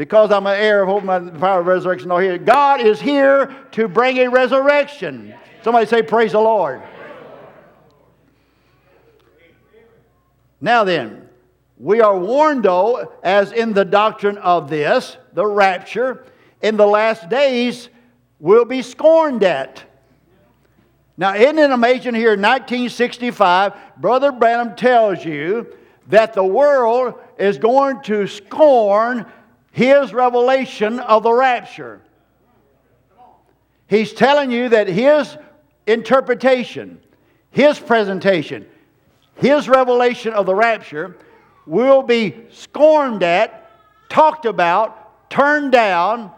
[0.01, 2.39] because I'm an heir of hope and the power of resurrection all here.
[2.39, 5.35] God is here to bring a resurrection.
[5.61, 6.81] Somebody say, Praise the Lord.
[10.59, 11.29] Now then,
[11.77, 16.25] we are warned, though, as in the doctrine of this, the rapture,
[16.63, 17.89] in the last days
[18.39, 19.83] will be scorned at.
[21.15, 25.75] Now, isn't it amazing here in 1965, Brother Branham tells you
[26.07, 29.27] that the world is going to scorn
[29.71, 32.01] his revelation of the rapture.
[33.87, 35.37] He's telling you that his
[35.87, 36.99] interpretation,
[37.49, 38.65] his presentation,
[39.35, 41.17] his revelation of the rapture
[41.65, 43.69] will be scorned at,
[44.09, 46.31] talked about, turned down,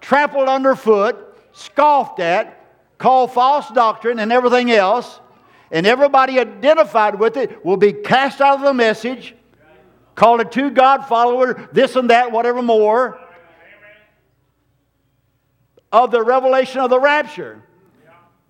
[0.00, 2.54] trampled underfoot, scoffed at,
[2.98, 5.20] called false doctrine, and everything else.
[5.70, 9.34] And everybody identified with it will be cast out of the message
[10.18, 13.20] called a two God follower, this and that, whatever more,
[15.92, 17.62] of the revelation of the rapture.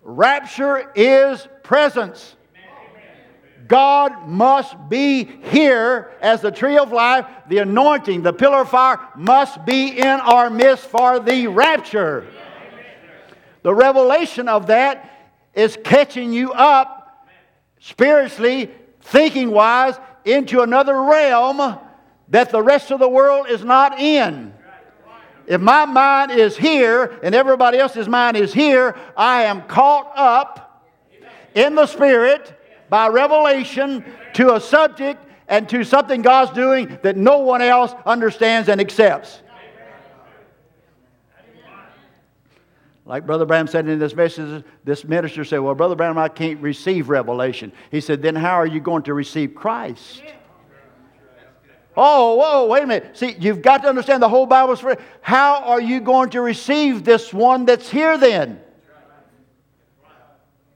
[0.02, 2.34] Rapture is presence.
[3.66, 7.26] God must be here as the tree of life.
[7.50, 12.26] The anointing, the pillar of fire must be in our midst for the rapture.
[13.62, 17.28] The revelation of that is catching you up
[17.78, 18.70] spiritually,
[19.02, 19.98] thinking wise,
[20.28, 21.78] into another realm
[22.28, 24.52] that the rest of the world is not in.
[25.46, 30.84] If my mind is here and everybody else's mind is here, I am caught up
[31.54, 32.54] in the Spirit
[32.90, 34.04] by revelation
[34.34, 39.40] to a subject and to something God's doing that no one else understands and accepts.
[43.08, 46.60] Like Brother Branham said in this message, this minister said, Well, Brother Branham, I can't
[46.60, 47.72] receive revelation.
[47.90, 50.22] He said, Then how are you going to receive Christ?
[51.96, 53.16] Oh, whoa, wait a minute.
[53.16, 57.02] See, you've got to understand the whole Bible's for how are you going to receive
[57.02, 58.60] this one that's here then?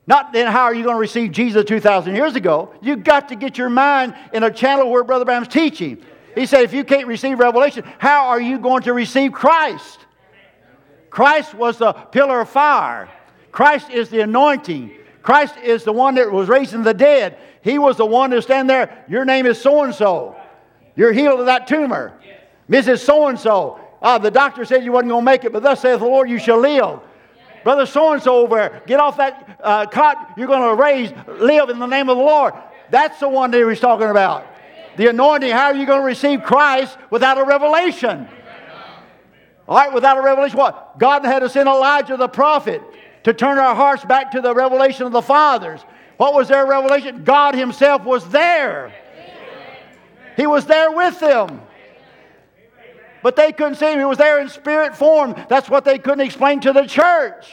[0.06, 2.74] Not then how are you going to receive Jesus 2,000 years ago?
[2.80, 6.02] You've got to get your mind in a channel where Brother Branham's teaching.
[6.34, 9.98] He said, if you can't receive revelation, how are you going to receive Christ?
[11.12, 13.06] Christ was the pillar of fire.
[13.52, 14.92] Christ is the anointing.
[15.20, 17.36] Christ is the one that was raising the dead.
[17.60, 19.04] He was the one to stand there.
[19.10, 20.34] Your name is so and so.
[20.96, 22.18] You're healed of that tumor.
[22.70, 23.00] Mrs.
[23.00, 23.78] So and so.
[24.00, 26.38] the doctor said you wasn't going to make it, but thus saith the Lord, you
[26.38, 27.00] shall live.
[27.62, 30.32] Brother so and so over there, get off that uh, cot.
[30.38, 32.54] You're going to raise, live in the name of the Lord.
[32.88, 34.46] That's the one that he was talking about.
[34.96, 35.50] The anointing.
[35.50, 38.28] How are you going to receive Christ without a revelation?
[39.72, 40.98] All right, without a revelation, what?
[40.98, 42.82] God had to send Elijah the prophet
[43.22, 45.80] to turn our hearts back to the revelation of the fathers.
[46.18, 47.24] What was their revelation?
[47.24, 48.92] God Himself was there.
[50.36, 51.62] He was there with them.
[53.22, 53.98] But they couldn't see him.
[53.98, 55.34] He was there in spirit form.
[55.48, 57.46] That's what they couldn't explain to the church.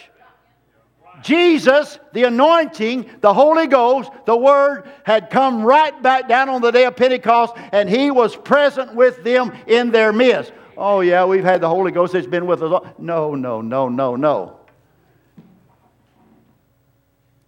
[1.24, 6.72] Jesus, the anointing, the Holy Ghost, the Word had come right back down on the
[6.72, 10.52] day of Pentecost, and He was present with them in their midst.
[10.82, 12.94] Oh, yeah, we've had the Holy Ghost that's been with us.
[12.98, 14.60] No, no, no, no, no.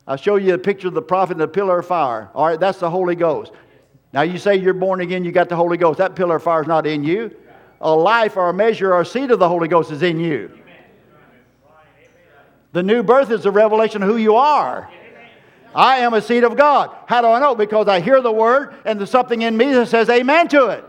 [0.06, 2.30] I'll show you a picture of the prophet in the pillar of fire.
[2.36, 3.54] All right, that's the Holy Ghost.
[4.12, 6.00] Now, you say you're born again, you got the Holy Ghost.
[6.00, 7.34] That pillar of fire is not in you.
[7.80, 10.52] A life or a measure or a seed of the Holy Ghost is in you.
[12.74, 14.90] The new birth is a revelation of who you are.
[15.74, 16.94] I am a seed of God.
[17.06, 17.56] How do I know?
[17.56, 20.84] Because I hear the word and there's something in me that says amen to it.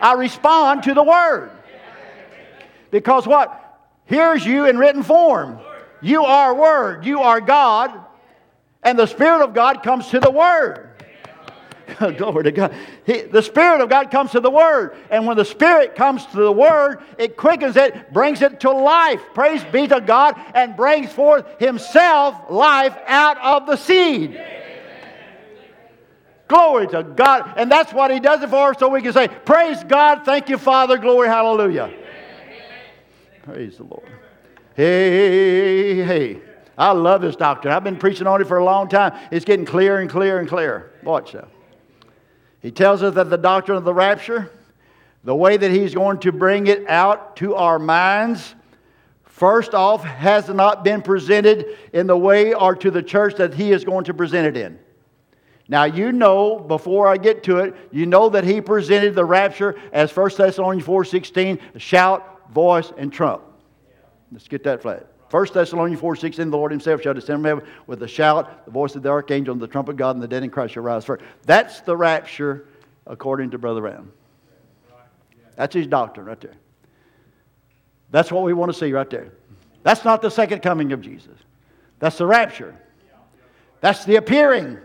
[0.00, 1.50] I respond to the word.
[2.94, 3.80] Because what?
[4.04, 5.58] Here's you in written form.
[6.00, 7.04] You are word.
[7.04, 7.92] You are God.
[8.84, 10.90] And the Spirit of God comes to the word.
[12.16, 12.72] Glory to God.
[13.04, 14.96] He, the Spirit of God comes to the Word.
[15.10, 19.20] And when the Spirit comes to the Word, it quickens it, brings it to life.
[19.34, 24.40] Praise be to God, and brings forth Himself life out of the seed.
[26.48, 27.52] Glory to God.
[27.56, 30.56] And that's what He does it for so we can say, Praise God, thank you,
[30.56, 31.92] Father, glory, hallelujah.
[33.44, 34.08] Praise the Lord.
[34.74, 36.40] Hey, hey.
[36.78, 37.74] I love this doctrine.
[37.74, 39.12] I've been preaching on it for a long time.
[39.30, 40.92] It's getting clearer and clearer and clearer.
[41.02, 41.48] Watch that.
[42.60, 44.50] He tells us that the doctrine of the rapture,
[45.24, 48.54] the way that he's going to bring it out to our minds,
[49.24, 53.72] first off, has not been presented in the way or to the church that he
[53.72, 54.78] is going to present it in.
[55.68, 59.78] Now, you know, before I get to it, you know that he presented the rapture
[59.92, 63.42] as 1 Thessalonians 4.16, shout, voice, and trump.
[64.32, 65.06] Let's get that flat.
[65.30, 68.70] 1 Thessalonians 4 16, the Lord himself shall descend from heaven with a shout, the
[68.70, 70.82] voice of the archangel, and the trumpet of God, and the dead in Christ shall
[70.82, 71.24] rise first.
[71.44, 72.68] That's the rapture
[73.06, 74.12] according to Brother Branham.
[75.56, 76.54] That's his doctrine right there.
[78.10, 79.32] That's what we want to see right there.
[79.82, 81.36] That's not the second coming of Jesus.
[81.98, 82.76] That's the rapture.
[83.80, 84.78] That's the appearing.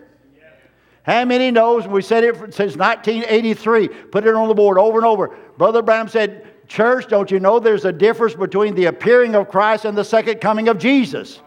[1.03, 1.87] How many knows?
[1.87, 3.87] We said it since 1983.
[3.87, 5.35] Put it on the board over and over.
[5.57, 9.85] Brother Branham said Church, don't you know there's a difference between the appearing of Christ
[9.85, 11.41] and the second coming of Jesus?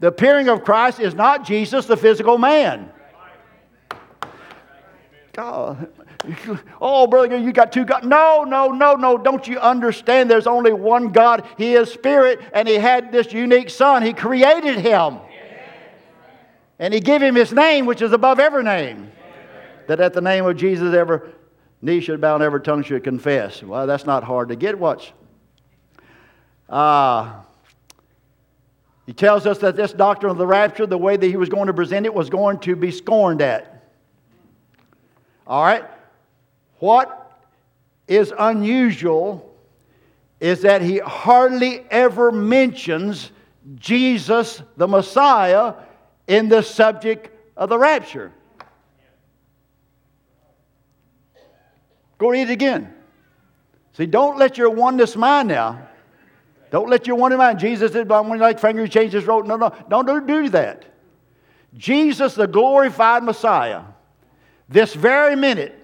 [0.00, 2.90] The appearing of Christ is not Jesus, the physical man.
[5.32, 5.88] God.
[6.80, 8.06] Oh, brother, you got two gods.
[8.06, 9.18] No, no, no, no.
[9.18, 10.30] Don't you understand?
[10.30, 11.44] There's only one God.
[11.58, 14.04] He is spirit, and He had this unique Son.
[14.04, 15.18] He created Him.
[16.78, 19.10] And He gave Him His name, which is above every name.
[19.88, 21.32] That at the name of Jesus, ever
[21.82, 23.62] knee should bow and every tongue should confess.
[23.62, 24.78] Well, that's not hard to get.
[24.78, 25.12] Watch.
[26.68, 27.34] Uh,
[29.04, 31.66] he tells us that this doctrine of the rapture, the way that he was going
[31.66, 33.90] to present it, was going to be scorned at.
[35.46, 35.84] All right?
[36.78, 37.40] What
[38.06, 39.54] is unusual
[40.40, 43.32] is that he hardly ever mentions
[43.76, 45.74] Jesus, the Messiah,
[46.26, 48.32] in the subject of the rapture.
[52.22, 52.94] Go read it again.
[53.94, 55.88] See, don't let your oneness mind now.
[56.70, 57.58] Don't let your oneness mind.
[57.58, 59.48] Jesus did, but when like fingers change his road.
[59.48, 60.84] No, no, don't do that.
[61.76, 63.82] Jesus, the glorified Messiah,
[64.68, 65.76] this very minute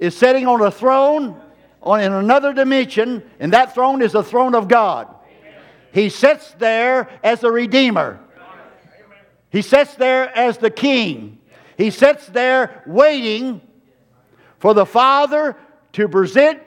[0.00, 1.40] is sitting on a throne
[1.80, 5.14] on, in another dimension, and that throne is the throne of God.
[5.92, 8.18] He sits there as the Redeemer.
[9.48, 11.38] He sits there as the King.
[11.78, 13.60] He sits there waiting
[14.58, 15.56] for the Father
[15.94, 16.60] to present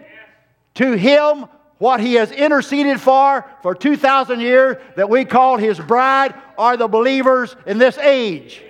[0.75, 1.45] to him
[1.77, 6.87] what he has interceded for for 2,000 years that we call his bride are the
[6.87, 8.63] believers in this age.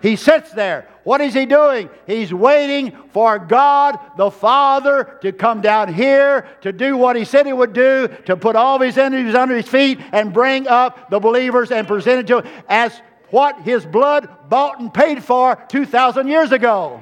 [0.00, 0.88] He sits there.
[1.04, 1.90] What is he doing?
[2.06, 7.46] He's waiting for God the Father to come down here to do what he said
[7.46, 11.10] he would do, to put all of his enemies under his feet and bring up
[11.10, 15.56] the believers and present it to him as what his blood bought and paid for
[15.68, 17.00] 2,000 years ago.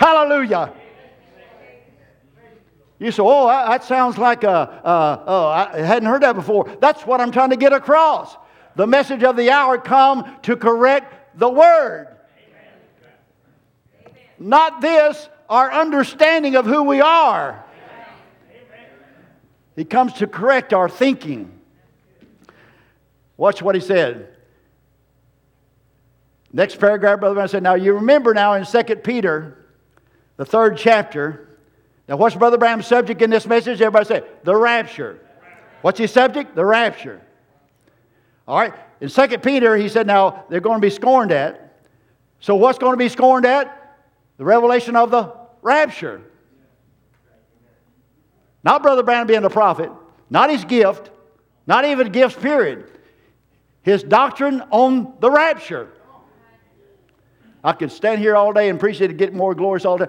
[0.00, 0.72] Hallelujah.
[2.98, 6.74] You say, oh, that sounds like a, uh, oh, I hadn't heard that before.
[6.80, 8.34] That's what I'm trying to get across.
[8.76, 12.16] The message of the hour come to correct the word.
[14.38, 17.62] Not this, our understanding of who we are.
[19.76, 21.60] He comes to correct our thinking.
[23.36, 24.34] Watch what he said.
[26.54, 29.58] Next paragraph, Brother I said, Now you remember now in 2 Peter
[30.40, 31.58] the third chapter.
[32.08, 33.82] Now, what's Brother Branham's subject in this message?
[33.82, 35.20] Everybody say, the rapture.
[35.82, 36.54] What's his subject?
[36.54, 37.20] The rapture.
[38.48, 38.72] All right.
[39.02, 41.82] In 2 Peter, he said, now they're going to be scorned at.
[42.40, 43.98] So, what's going to be scorned at?
[44.38, 46.22] The revelation of the rapture.
[48.64, 49.92] Not Brother Branham being a prophet,
[50.30, 51.10] not his gift,
[51.66, 52.90] not even gifts, period.
[53.82, 55.90] His doctrine on the rapture.
[57.62, 60.06] I could stand here all day and preach it and get more glorious all day.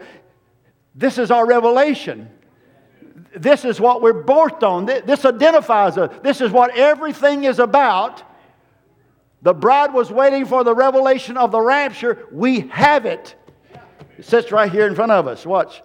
[0.96, 2.30] This is our revelation.
[3.36, 4.86] This is what we're birthed on.
[4.86, 6.14] This identifies us.
[6.22, 8.24] This is what everything is about.
[9.42, 12.28] The bride was waiting for the revelation of the rapture.
[12.32, 13.36] We have it.
[14.18, 15.46] It sits right here in front of us.
[15.46, 15.82] Watch.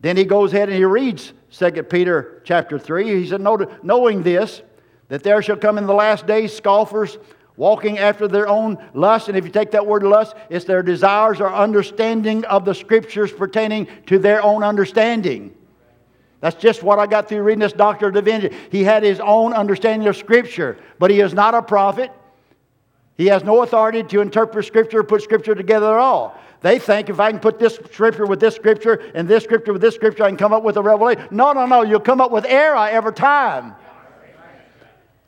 [0.00, 3.22] Then he goes ahead and he reads 2 Peter chapter 3.
[3.22, 4.62] He said, Knowing this,
[5.08, 7.18] that there shall come in the last days scoffers
[7.58, 9.28] walking after their own lust.
[9.28, 13.30] And if you take that word lust, it's their desires or understanding of the scriptures
[13.32, 15.54] pertaining to their own understanding.
[16.40, 18.56] That's just what I got through reading this Doctor of Divinity.
[18.70, 22.12] He had his own understanding of Scripture, but he is not a prophet.
[23.16, 26.38] He has no authority to interpret Scripture or put Scripture together at all.
[26.60, 29.82] They think if I can put this Scripture with this Scripture and this Scripture with
[29.82, 31.26] this Scripture, I can come up with a revelation.
[31.32, 31.82] No, no, no.
[31.82, 33.74] You'll come up with error every time.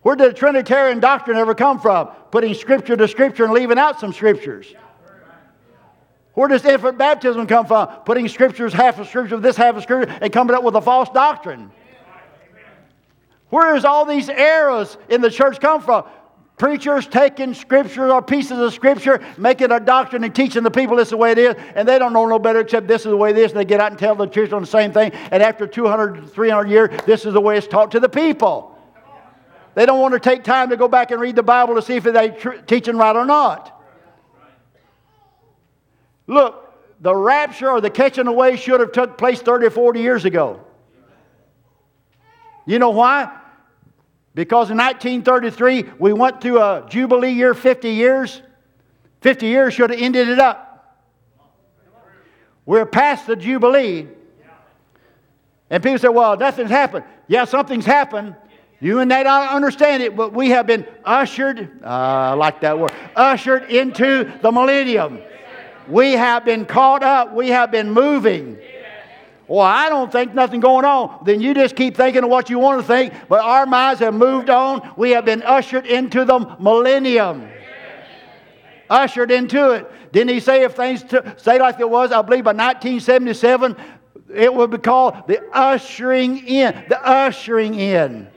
[0.02, 2.08] Where did the Trinitarian doctrine ever come from?
[2.30, 4.72] Putting Scripture to Scripture and leaving out some Scriptures.
[6.34, 7.88] Where does infant baptism come from?
[8.06, 11.10] Putting Scriptures, half of Scripture, this half of Scripture, and coming up with a false
[11.10, 11.70] doctrine.
[13.50, 16.04] Where does all these errors in the church come from?
[16.56, 21.08] Preachers taking scripture or pieces of scripture, making a doctrine and teaching the people this
[21.08, 23.16] is the way it is, and they don't know no better except this is the
[23.16, 25.10] way it is, and they get out and tell the church on the same thing,
[25.30, 28.76] and after 200, 300 years, this is the way it's taught to the people.
[29.74, 31.96] They don't want to take time to go back and read the Bible to see
[31.96, 33.76] if they're tr- teaching right or not.
[36.26, 40.24] Look, the rapture or the catching away should have took place 30 or 40 years
[40.24, 40.60] ago.
[42.66, 43.36] You know why?
[44.34, 48.42] Because in 1933, we went through a Jubilee year, 50 years.
[49.22, 50.98] 50 years should have ended it up.
[52.64, 54.06] We're past the Jubilee.
[55.68, 57.04] And people say, well, nothing's happened.
[57.28, 58.36] Yeah, something's happened.
[58.80, 62.78] You and they don't understand it, but we have been ushered, uh, I like that
[62.78, 65.20] word, ushered into the millennium.
[65.86, 67.34] We have been caught up.
[67.34, 68.58] We have been moving.
[69.48, 71.24] Well, I don't think nothing going on.
[71.24, 73.12] Then you just keep thinking of what you want to think.
[73.28, 74.92] But our minds have moved on.
[74.96, 77.48] We have been ushered into the millennium.
[78.88, 80.12] Ushered into it.
[80.12, 81.04] Didn't he say if things
[81.36, 82.12] stay like it was?
[82.12, 83.76] I believe by 1977,
[84.32, 86.84] it would be called the ushering in.
[86.88, 88.28] The ushering in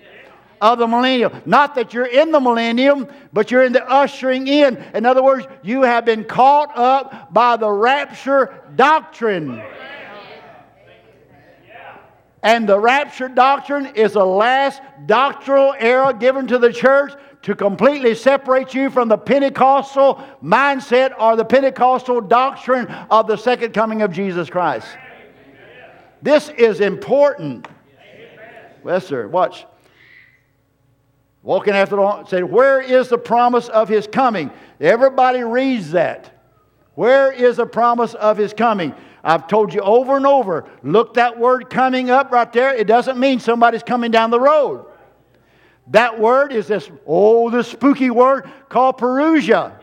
[0.63, 1.41] of the millennium.
[1.45, 4.77] Not that you're in the millennium, but you're in the ushering in.
[4.93, 9.61] In other words, you have been caught up by the rapture doctrine.
[12.41, 18.15] And the rapture doctrine is the last doctrinal era given to the church to completely
[18.15, 24.13] separate you from the Pentecostal mindset or the Pentecostal doctrine of the second coming of
[24.13, 24.87] Jesus Christ.
[26.21, 27.67] This is important.
[28.85, 29.27] Yes, sir.
[29.27, 29.65] Watch.
[31.43, 34.49] Walking after the said, Where is the promise of his coming?
[34.79, 36.31] Everybody reads that.
[36.95, 38.95] Where is the promise of his coming?
[39.23, 42.73] I've told you over and over, look that word coming up right there.
[42.73, 44.85] It doesn't mean somebody's coming down the road.
[45.87, 49.77] That word is this, oh, this spooky word called parousia.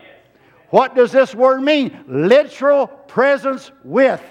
[0.69, 2.05] What does this word mean?
[2.07, 4.21] Literal presence with.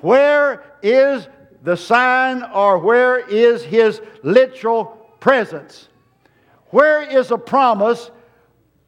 [0.00, 1.26] Where is
[1.66, 4.84] the sign or where is his literal
[5.18, 5.88] presence?
[6.70, 8.10] Where is the promise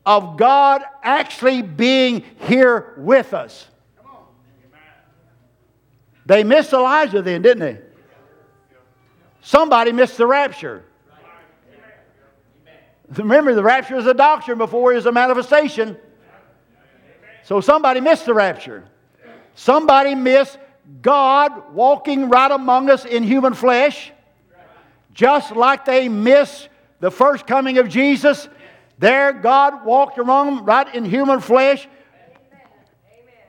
[0.06, 3.66] of God actually being here with us.
[6.24, 7.78] They missed Elijah then, didn't they?
[9.42, 10.84] Somebody missed the rapture.
[13.10, 15.96] Remember, the rapture is a doctrine before it is a manifestation.
[17.42, 18.84] So somebody missed the rapture.
[19.56, 20.58] Somebody missed
[21.02, 24.12] God walking right among us in human flesh,
[25.12, 26.68] just like they missed
[27.00, 28.48] the first coming of Jesus
[28.98, 31.88] there, God walked among them right in human flesh.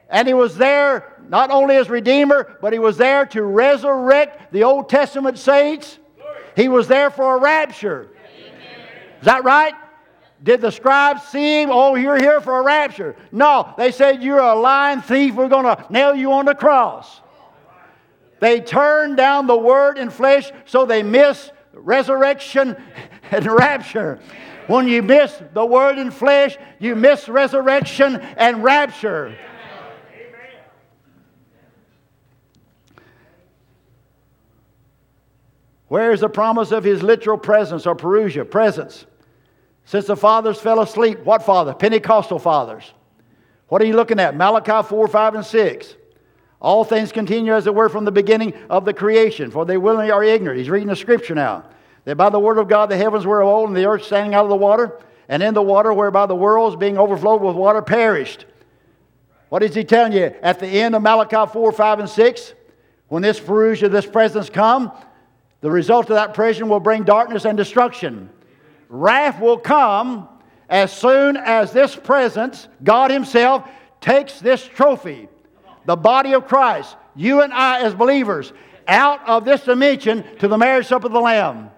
[0.09, 4.63] And He was there not only as Redeemer, but He was there to resurrect the
[4.63, 5.97] Old Testament saints.
[6.55, 8.09] He was there for a rapture.
[9.19, 9.73] Is that right?
[10.41, 11.69] Did the scribes see him?
[11.69, 13.15] Oh, you're here for a rapture.
[13.31, 15.35] No, they said, You're a lying thief.
[15.35, 17.21] We're going to nail you on the cross.
[18.39, 22.75] They turn down the word in flesh, so they miss resurrection
[23.31, 24.19] and rapture.
[24.67, 29.35] When you miss the word in flesh, you miss resurrection and rapture.
[35.87, 38.49] Where is the promise of his literal presence or parousia?
[38.49, 39.07] Presence.
[39.85, 41.73] Since the fathers fell asleep, what father?
[41.73, 42.93] Pentecostal fathers.
[43.69, 44.37] What are you looking at?
[44.37, 45.95] Malachi 4, 5, and 6.
[46.61, 50.11] All things continue as it were from the beginning of the creation, for they willingly
[50.11, 50.59] are ignorant.
[50.59, 51.63] He's reading the scripture now.
[52.05, 54.33] That by the word of God the heavens were of old, and the earth standing
[54.33, 54.99] out of the water,
[55.29, 58.45] and in the water whereby the worlds being overflowed with water perished.
[59.49, 60.33] What is he telling you?
[60.41, 62.53] At the end of Malachi 4, 5, and 6,
[63.07, 64.91] when this parousia, this presence come,
[65.61, 68.29] the result of that presence will bring darkness and destruction.
[68.89, 70.27] Wrath will come
[70.69, 73.67] as soon as this presence, God Himself,
[74.01, 75.27] takes this trophy,
[75.89, 78.53] the body of Christ, you and I as believers,
[78.87, 81.71] out of this dimension to the marriage supper of the Lamb.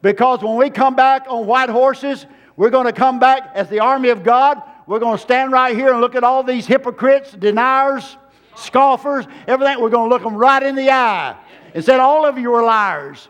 [0.00, 2.24] Because when we come back on white horses,
[2.54, 4.62] we're going to come back as the army of God.
[4.86, 8.16] We're going to stand right here and look at all these hypocrites, deniers,
[8.54, 9.80] scoffers, everything.
[9.80, 11.34] We're going to look them right in the eye
[11.74, 13.28] and say, All of you are liars.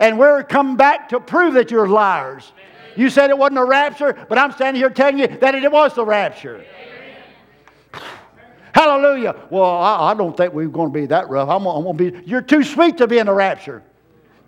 [0.00, 2.52] And we're coming back to prove that you're liars.
[2.96, 5.94] You said it wasn't a rapture, but I'm standing here telling you that it was
[5.94, 6.64] the rapture.
[8.74, 9.36] Hallelujah.
[9.50, 11.48] Well, I, I, don't think we're going to be that rough.
[11.48, 13.82] I'm, I'm going to be, you're too sweet to be in the rapture.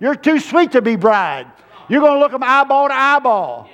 [0.00, 1.46] You're too sweet to be bride.
[1.88, 3.70] You're going to look them eyeball to eyeball.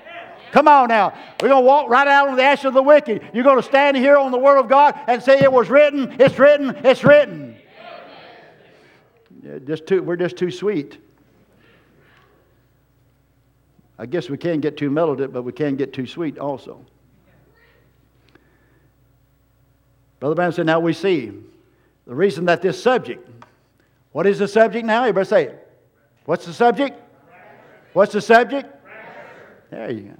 [0.52, 1.12] Come on now.
[1.40, 3.30] We're going to walk right out on the ash of the wicked.
[3.34, 6.16] You're going to stand here on the Word of God and say, It was written,
[6.18, 7.56] it's written, it's written.
[9.42, 10.98] Yeah, just too, we're just too sweet.
[13.98, 16.84] I guess we can't get too melted, but we can get too sweet also.
[20.20, 21.32] Brother Branham said, Now we see
[22.06, 23.28] the reason that this subject,
[24.12, 25.02] what is the subject now?
[25.02, 25.68] Everybody say it.
[26.24, 27.00] What's the subject?
[27.92, 28.68] What's the subject?
[29.70, 30.14] There you go.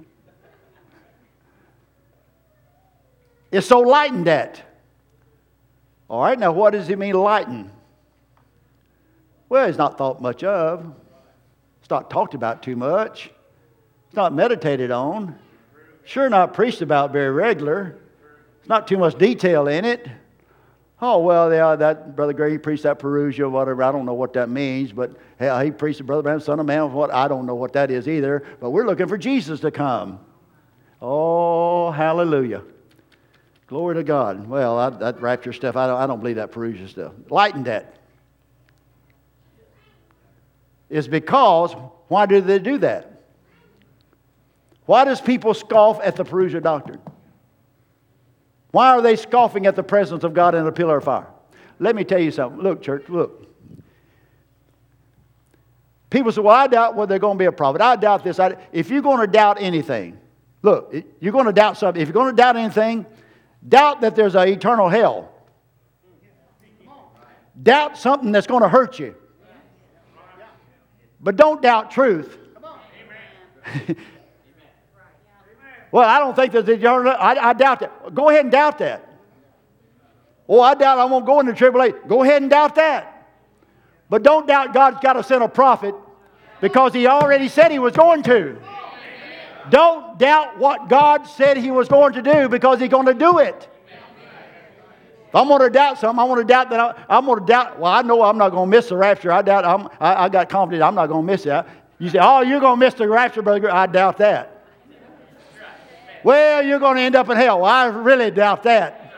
[3.51, 4.61] It's so lightened at.
[6.09, 7.71] All right, now what does he mean lighten?
[9.47, 10.93] Well, it's not thought much of.
[11.81, 13.31] It's not talked about too much.
[14.07, 15.37] It's not meditated on.
[16.03, 17.97] Sure, not preached about very regular.
[18.69, 20.07] Not too much detail in it.
[21.01, 23.81] Oh, well, yeah, that Brother Gray, he preached that parousia, whatever.
[23.83, 26.65] I don't know what that means, but hell, he preached the Brother Branham, Son of
[26.65, 27.11] Man, what?
[27.11, 28.43] I don't know what that is either.
[28.59, 30.19] But we're looking for Jesus to come.
[31.01, 32.61] Oh, hallelujah.
[33.67, 34.47] Glory to God.
[34.47, 37.13] Well, I, that rapture stuff, I don't, I don't believe that parousia stuff.
[37.29, 37.95] Lighten that.
[40.89, 41.73] Is because,
[42.07, 43.23] why do they do that?
[44.85, 46.99] Why does people scoff at the parousia doctrine?
[48.71, 51.27] Why are they scoffing at the presence of God in a pillar of fire?
[51.79, 52.61] Let me tell you something.
[52.61, 53.47] Look, church, look.
[56.09, 57.81] People say, well, I doubt whether they're going to be a prophet.
[57.81, 58.39] I doubt this.
[58.39, 60.17] I, if you're going to doubt anything,
[60.61, 62.01] look, you're going to doubt something.
[62.01, 63.05] If you're going to doubt anything,
[63.67, 65.31] doubt that there's an eternal hell.
[67.61, 69.15] Doubt something that's going to hurt you.
[71.21, 72.37] But don't doubt truth.
[75.91, 78.13] Well, I don't think that the I, I doubt that.
[78.13, 79.05] Go ahead and doubt that.
[80.47, 81.99] Oh, I doubt I won't go into tribulation.
[82.07, 83.27] Go ahead and doubt that.
[84.09, 85.93] But don't doubt God's got to send a prophet
[86.61, 88.57] because He already said He was going to.
[89.69, 93.37] Don't doubt what God said He was going to do because He's going to do
[93.37, 93.67] it.
[95.29, 97.45] If I'm going to doubt something, I want to doubt that I, am going to
[97.45, 97.79] doubt.
[97.79, 99.31] Well, I know I'm not going to miss the rapture.
[99.31, 99.63] I doubt.
[99.63, 101.67] I'm, I, I got confidence I'm not going to miss that.
[101.99, 104.58] You say, "Oh, you're going to miss the rapture, brother." I doubt that.
[106.23, 107.61] Well, you're going to end up in hell.
[107.61, 109.09] Well, I really doubt that.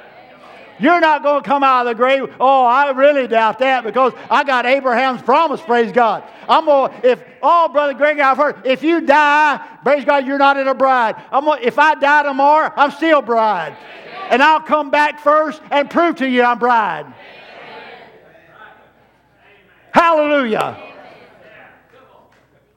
[0.80, 2.34] You're not going to come out of the grave.
[2.40, 6.24] Oh, I really doubt that because I got Abraham's promise, praise God.
[6.50, 10.58] I'm going if, oh, Brother Greg, I've heard, if you die, praise God, you're not
[10.58, 11.24] in a bride.
[11.32, 13.78] I'm going if I die tomorrow, I'm still bride.
[14.32, 17.06] And I'll come back first and prove to you I'm bride.
[19.94, 20.91] Hallelujah.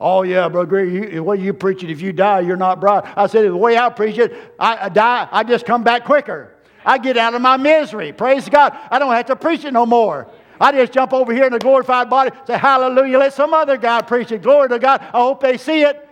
[0.07, 1.57] Oh, yeah, Brother Greg, what are you?
[1.59, 3.11] If you die, you're not bride.
[3.17, 6.53] I said, the way I preach it, I, I die, I just come back quicker.
[6.85, 8.13] I get out of my misery.
[8.13, 8.77] Praise God.
[8.91, 10.29] I don't have to preach it no more.
[10.61, 14.03] I just jump over here in the glorified body, say hallelujah, let some other guy
[14.03, 14.43] preach it.
[14.43, 15.01] Glory to God.
[15.01, 16.07] I hope they see it.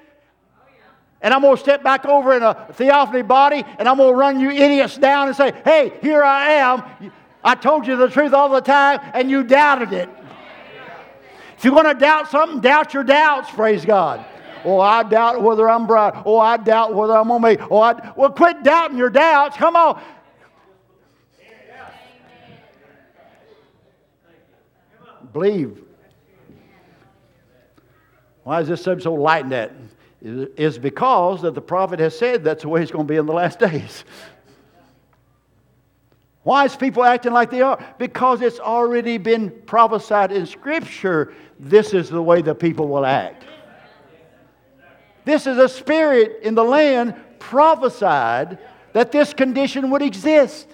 [1.20, 4.16] And I'm going to step back over in a theophany body and I'm going to
[4.18, 7.12] run you idiots down and say, hey, here I am.
[7.44, 10.08] I told you the truth all the time and you doubted it.
[11.62, 14.26] If you're going to doubt something, doubt your doubts, praise God.
[14.64, 16.12] Oh, I doubt whether I'm bright.
[16.26, 17.60] Oh, I doubt whether I'm to make.
[17.70, 19.56] Oh, I, well, quit doubting your doubts.
[19.56, 20.02] Come on.
[25.32, 25.84] Believe.
[28.42, 29.70] Why is this subject so light in that?
[30.20, 33.26] It's because that the prophet has said that's the way it's going to be in
[33.26, 34.02] the last days.
[36.42, 37.78] Why is people acting like they are?
[37.98, 41.34] Because it's already been prophesied in Scripture.
[41.60, 43.44] This is the way the people will act.
[45.24, 48.58] This is a spirit in the land prophesied
[48.92, 50.68] that this condition would exist.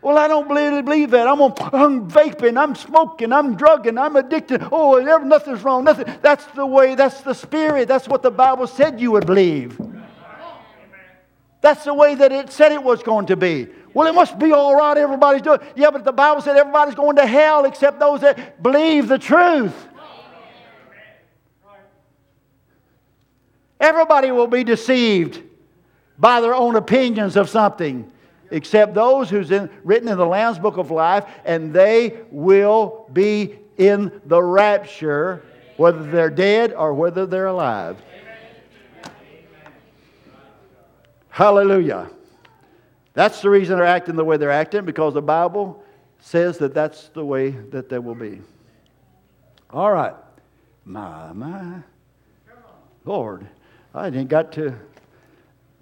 [0.00, 1.26] Well, I don't believe, that.
[1.26, 4.62] I'm, on, I'm vaping, I'm smoking, I'm drugging, I'm addicted.
[4.70, 6.04] Oh, nothing's wrong, nothing.
[6.20, 7.88] That's the way, that's the spirit.
[7.88, 9.80] That's what the Bible said you would believe.
[11.62, 13.68] That's the way that it said it was going to be.
[13.94, 14.96] Well, it must be all right.
[14.98, 15.60] Everybody's doing.
[15.76, 19.74] Yeah, but the Bible said everybody's going to hell except those that believe the truth.
[23.80, 25.42] Everybody will be deceived
[26.18, 28.10] by their own opinions of something,
[28.50, 33.58] except those who's in, written in the Lamb's Book of Life, and they will be
[33.76, 35.42] in the rapture,
[35.76, 38.00] whether they're dead or whether they're alive.
[41.28, 42.08] Hallelujah.
[43.14, 45.82] That's the reason they're acting the way they're acting, because the Bible
[46.20, 48.40] says that that's the way that they will be.
[49.70, 50.14] All right.
[50.84, 51.78] My, my.
[53.04, 53.46] Lord,
[53.94, 54.74] I didn't got to.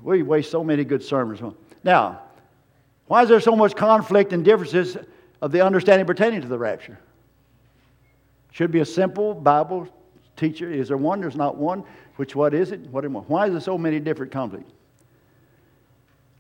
[0.03, 1.41] We waste so many good sermons.
[1.85, 2.23] Now,
[3.07, 4.97] why is there so much conflict and differences
[5.41, 6.99] of the understanding pertaining to the rapture?
[8.51, 9.89] Should be a simple Bible
[10.37, 10.71] teacher.
[10.71, 11.21] Is there one?
[11.21, 11.85] There's not one.
[12.17, 12.81] Which what is it?
[12.91, 13.05] What?
[13.05, 14.71] Why is there so many different conflicts?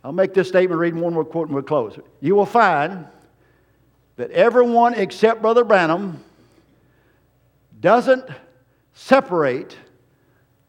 [0.05, 1.99] I'll make this statement, read one more quote, and we'll close.
[2.21, 3.07] You will find
[4.17, 6.23] that everyone except Brother Branham
[7.81, 8.25] doesn't
[8.95, 9.77] separate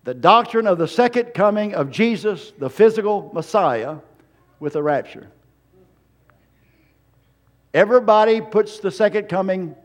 [0.04, 3.98] the doctrine of the second coming of Jesus, the physical Messiah,
[4.60, 5.30] with the rapture.
[7.74, 9.76] Everybody puts the second coming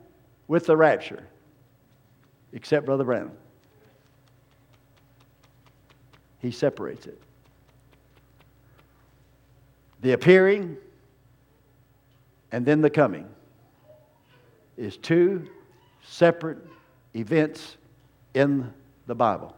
[0.47, 1.25] with the rapture,
[2.53, 3.33] except Brother Branham.
[6.41, 7.21] He separates it.
[10.01, 10.77] The appearing
[12.53, 13.29] and then the coming
[14.77, 15.49] is two
[16.03, 16.59] separate
[17.15, 17.77] events
[18.35, 18.73] in
[19.07, 19.55] the Bible.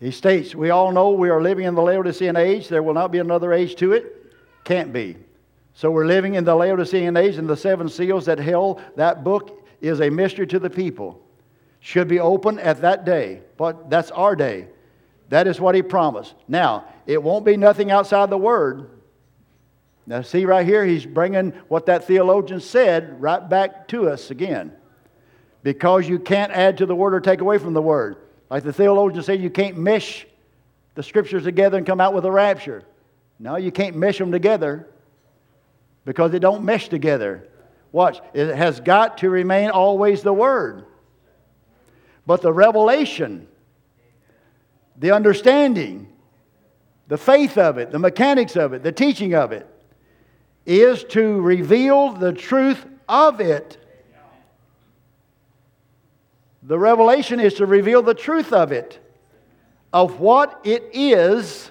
[0.00, 2.68] He states, We all know we are living in the Laodicean age.
[2.68, 4.32] There will not be another age to it.
[4.64, 5.16] Can't be.
[5.74, 9.66] So we're living in the Laodicean age, and the seven seals that held that book
[9.80, 11.20] is a mystery to the people.
[11.80, 13.42] Should be open at that day.
[13.56, 14.68] But that's our day.
[15.28, 16.34] That is what he promised.
[16.48, 18.90] Now, it won't be nothing outside the Word.
[20.06, 24.72] Now, see right here, he's bringing what that theologian said right back to us again.
[25.62, 28.16] Because you can't add to the Word or take away from the Word.
[28.48, 30.26] Like the theologian said, you can't mesh
[30.94, 32.84] the scriptures together and come out with a rapture.
[33.38, 34.88] No, you can't mesh them together
[36.04, 37.46] because they don't mesh together.
[37.92, 40.86] Watch, it has got to remain always the Word.
[42.28, 43.48] But the revelation,
[44.96, 46.06] the understanding,
[47.08, 49.66] the faith of it, the mechanics of it, the teaching of it,
[50.64, 53.78] is to reveal the truth of it
[56.68, 58.98] the revelation is to reveal the truth of it,
[59.90, 61.70] of what it is,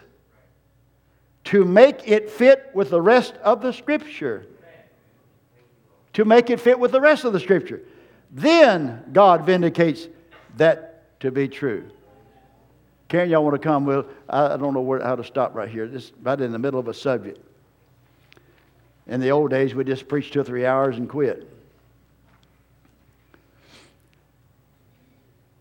[1.44, 4.48] to make it fit with the rest of the Scripture.
[6.14, 7.82] To make it fit with the rest of the Scripture.
[8.32, 10.08] Then God vindicates
[10.58, 11.90] that to be true.
[13.08, 13.86] Karen, y'all want to come?
[13.86, 15.88] Well, I don't know where, how to stop right here.
[15.88, 17.40] This right in the middle of a subject.
[19.08, 21.50] In the old days, we just preached two or three hours and quit.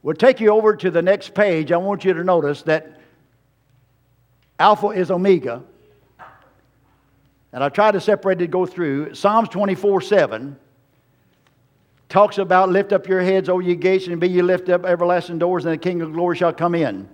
[0.02, 1.70] We'll take you over to the next page.
[1.70, 3.00] I want you to notice that
[4.58, 5.62] Alpha is Omega.
[7.52, 9.14] And I try to separate it, go through.
[9.14, 10.56] Psalms 24 7
[12.08, 15.38] talks about lift up your heads, O ye gates, and be ye lift up everlasting
[15.38, 17.08] doors, and the King of glory shall come in.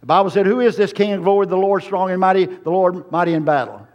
[0.00, 1.46] The Bible said, Who is this King of glory?
[1.46, 3.86] The Lord strong and mighty, the Lord mighty in battle.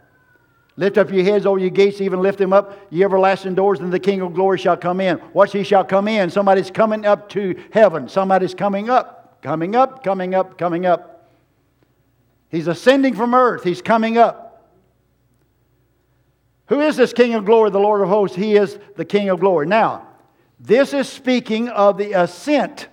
[0.76, 3.92] Lift up your heads, O ye gates, even lift them up, ye everlasting doors, and
[3.92, 5.20] the King of glory shall come in.
[5.34, 6.30] Watch, he shall come in.
[6.30, 8.08] Somebody's coming up to heaven.
[8.08, 11.28] Somebody's coming up, coming up, coming up, coming up.
[12.48, 13.62] He's ascending from earth.
[13.62, 14.49] He's coming up.
[16.70, 18.36] Who is this King of glory, the Lord of hosts?
[18.36, 19.66] He is the King of glory.
[19.66, 20.06] Now,
[20.60, 22.86] this is speaking of the ascent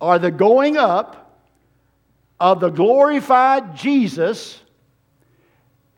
[0.00, 1.40] or the going up
[2.38, 4.60] of the glorified Jesus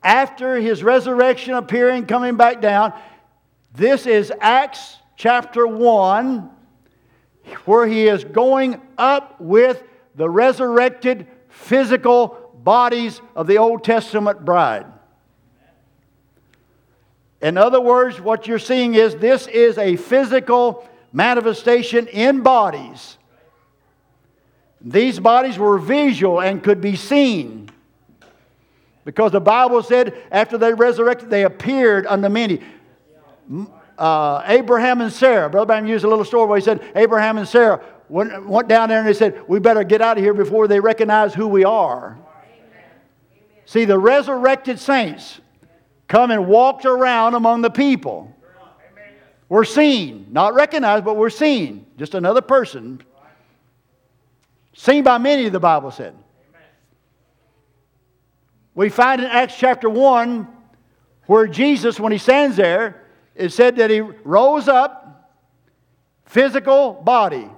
[0.02, 2.94] after his resurrection, appearing, coming back down.
[3.74, 6.48] This is Acts chapter 1,
[7.66, 9.82] where he is going up with
[10.14, 14.86] the resurrected physical bodies of the Old Testament bride.
[17.44, 23.18] In other words, what you're seeing is this is a physical manifestation in bodies.
[24.80, 27.68] These bodies were visual and could be seen.
[29.04, 32.62] Because the Bible said after they resurrected, they appeared unto many.
[33.98, 37.46] Uh, Abraham and Sarah, Brother Branham used a little story where he said Abraham and
[37.46, 40.66] Sarah went, went down there and they said, We better get out of here before
[40.66, 42.16] they recognize who we are.
[43.66, 45.42] See, the resurrected saints
[46.08, 48.34] come and walked around among the people.
[49.48, 51.86] We're seen, not recognized, but we're seen.
[51.96, 53.02] Just another person.
[54.72, 56.14] Seen by many, the Bible said.
[58.74, 60.48] We find in Acts chapter 1
[61.26, 63.02] where Jesus, when he stands there,
[63.34, 65.32] it said that he rose up,
[66.26, 67.48] physical body,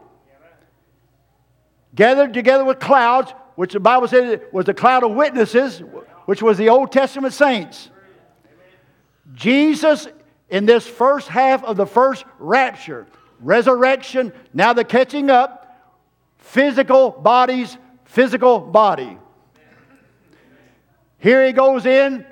[1.94, 5.82] gathered together with clouds, which the Bible said was the cloud of witnesses,
[6.26, 7.90] which was the Old Testament saints.
[9.34, 10.08] Jesus,
[10.48, 13.06] in this first half of the first rapture,
[13.40, 15.62] resurrection, now the catching up,
[16.38, 19.18] physical bodies, physical body.
[21.18, 22.24] Here he goes in,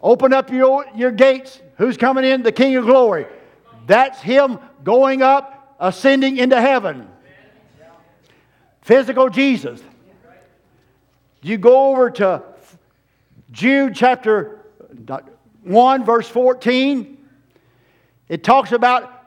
[0.00, 1.60] open up your, your gates.
[1.76, 2.42] Who's coming in?
[2.42, 3.26] The King of Glory.
[3.86, 7.08] That's him going up, ascending into heaven.
[8.82, 9.80] Physical Jesus.
[11.40, 12.42] You go over to
[13.50, 14.60] Jude chapter
[15.62, 17.18] 1, verse 14.
[18.28, 19.26] It talks about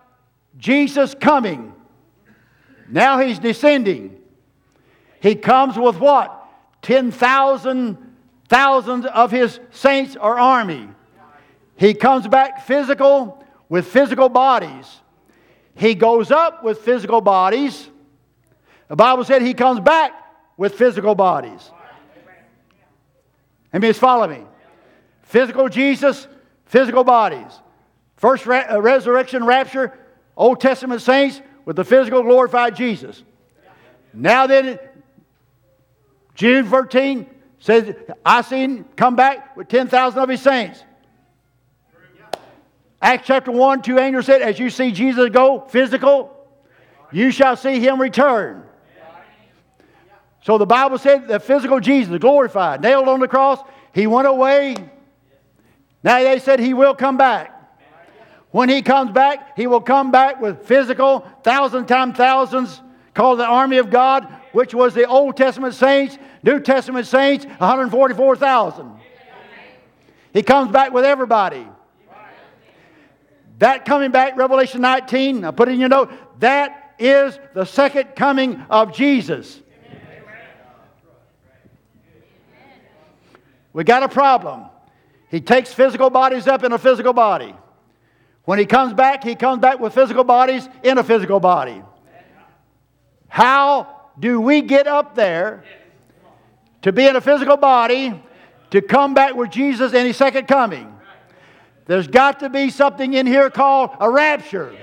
[0.58, 1.74] Jesus coming.
[2.90, 4.18] Now he's descending.
[5.20, 6.32] He comes with what?
[6.82, 8.06] 10,000
[8.48, 10.88] thousands of his saints or army.
[11.76, 15.02] He comes back physical with physical bodies.
[15.76, 17.90] He goes up with physical bodies.
[18.88, 20.14] The Bible said he comes back
[20.58, 21.72] with physical bodies.
[23.74, 24.44] And just follow me.
[25.26, 26.28] Physical Jesus,
[26.66, 27.60] physical bodies.
[28.16, 29.98] First re- uh, resurrection, rapture,
[30.38, 33.24] Old Testament saints with the physical glorified Jesus.
[34.14, 34.80] Now then,
[36.36, 40.84] Jude 13 says, I seen come back with 10,000 of his saints.
[43.02, 46.36] Acts chapter 1, two angels said, As you see Jesus go, physical,
[47.12, 48.64] you shall see him return.
[50.44, 53.60] So the Bible said the physical Jesus, glorified, nailed on the cross,
[53.94, 54.76] he went away.
[56.06, 57.52] Now they said he will come back.
[58.52, 62.80] When he comes back, he will come back with physical, thousand times thousands,
[63.16, 68.92] called the army of God, which was the Old Testament saints, New Testament saints, 144,000.
[70.32, 71.68] He comes back with everybody.
[73.58, 78.16] That coming back, Revelation 19, I put it in your note, that is the second
[78.16, 79.60] coming of Jesus.
[83.74, 84.66] We got a problem.
[85.36, 87.54] He takes physical bodies up in a physical body.
[88.46, 91.84] When he comes back, he comes back with physical bodies in a physical body.
[93.28, 95.66] How do we get up there
[96.84, 98.24] to be in a physical body
[98.72, 100.96] to come back with Jesus in his second coming?
[101.86, 104.74] There's got to be something in here called a rapture.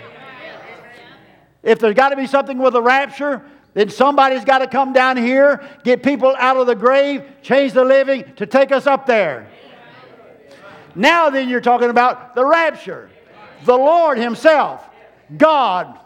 [1.62, 3.42] If there's got to be something with a rapture,
[3.72, 7.86] then somebody's got to come down here, get people out of the grave, change the
[7.86, 9.48] living to take us up there.
[10.94, 13.10] Now, then, you're talking about the rapture.
[13.64, 14.88] The Lord Himself,
[15.36, 15.98] God,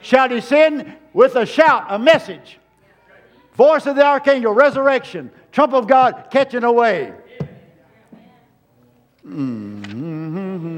[0.00, 2.58] shall descend with a shout, a message.
[3.54, 7.12] Voice of the archangel, resurrection, trump of God catching away.
[9.26, 10.76] Mm-hmm.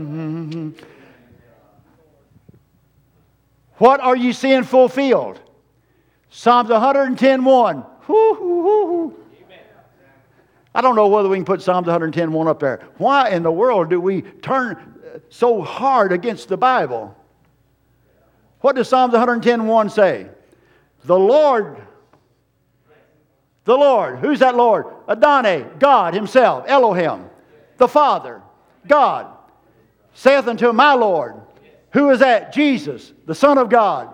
[3.79, 5.41] What are you seeing fulfilled?
[6.31, 7.85] Psalms 110 1.
[10.75, 12.87] I don't know whether we can put Psalms 110 1 up there.
[12.99, 17.17] Why in the world do we turn uh, so hard against the Bible?
[18.61, 20.29] What does Psalms 110 1 say?
[21.05, 21.81] The Lord,
[23.65, 24.87] the Lord, who's that Lord?
[25.09, 27.31] Adonai, God Himself, Elohim,
[27.77, 28.43] the Father,
[28.87, 29.27] God,
[30.15, 31.41] saith unto my Lord,
[31.93, 32.53] who is that?
[32.53, 34.13] Jesus, the Son of God,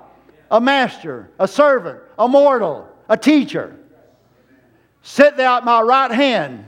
[0.50, 3.76] a master, a servant, a mortal, a teacher.
[5.06, 6.64] Sit thou at my right hand.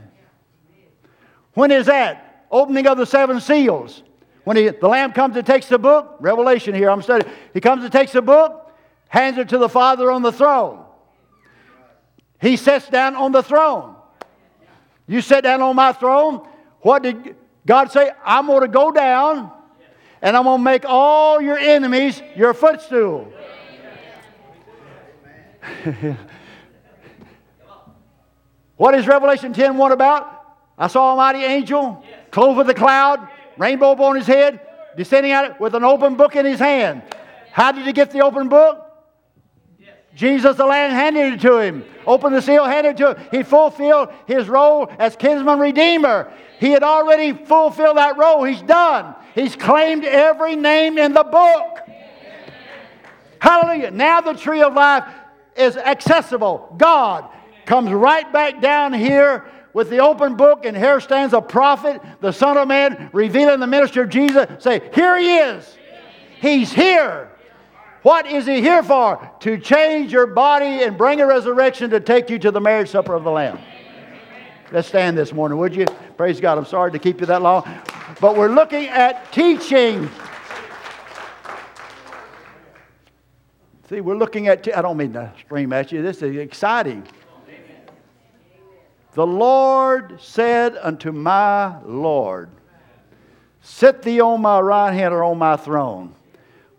[1.54, 2.44] When is that?
[2.50, 4.02] Opening of the seven seals.
[4.44, 7.32] When he, the Lamb comes and takes the book, Revelation here, I'm studying.
[7.54, 8.70] He comes and takes the book,
[9.08, 10.84] hands it to the Father on the throne.
[12.38, 13.96] He sits down on the throne.
[15.08, 16.46] You sit down on my throne.
[16.82, 18.10] What did God say?
[18.22, 19.50] I'm going to go down
[20.20, 23.32] and I'm going to make all your enemies your footstool.
[28.76, 30.32] what is Revelation 10 1 about?
[30.78, 34.60] I saw a mighty angel, clothed with a cloud, rainbow upon his head,
[34.96, 37.02] descending out with an open book in his hand.
[37.52, 38.82] How did he get the open book?
[40.14, 41.84] Jesus the Lamb handed it to him.
[42.06, 43.28] Opened the seal, handed it to him.
[43.30, 46.32] He fulfilled his role as kinsman redeemer.
[46.58, 48.42] He had already fulfilled that role.
[48.44, 49.14] He's done.
[49.34, 51.80] He's claimed every name in the book.
[53.38, 53.90] Hallelujah.
[53.90, 55.04] Now the tree of life
[55.54, 56.74] is accessible.
[56.78, 57.28] God
[57.66, 62.32] comes right back down here with the open book, and here stands a prophet, the
[62.32, 64.46] Son of Man, revealing the ministry of Jesus.
[64.62, 65.76] Say, Here he is.
[66.40, 67.30] He's here.
[68.02, 69.30] What is he here for?
[69.40, 73.14] To change your body and bring a resurrection to take you to the marriage supper
[73.14, 73.58] of the Lamb.
[74.72, 75.86] Let's stand this morning, would you?
[76.16, 76.56] Praise God.
[76.56, 77.68] I'm sorry to keep you that long.
[78.20, 80.08] But we're looking at teaching.
[83.88, 87.06] See, we're looking at, I don't mean to scream at you, this is exciting.
[89.16, 92.50] The Lord said unto my Lord,
[93.62, 96.14] Sit thee on my right hand or on my throne.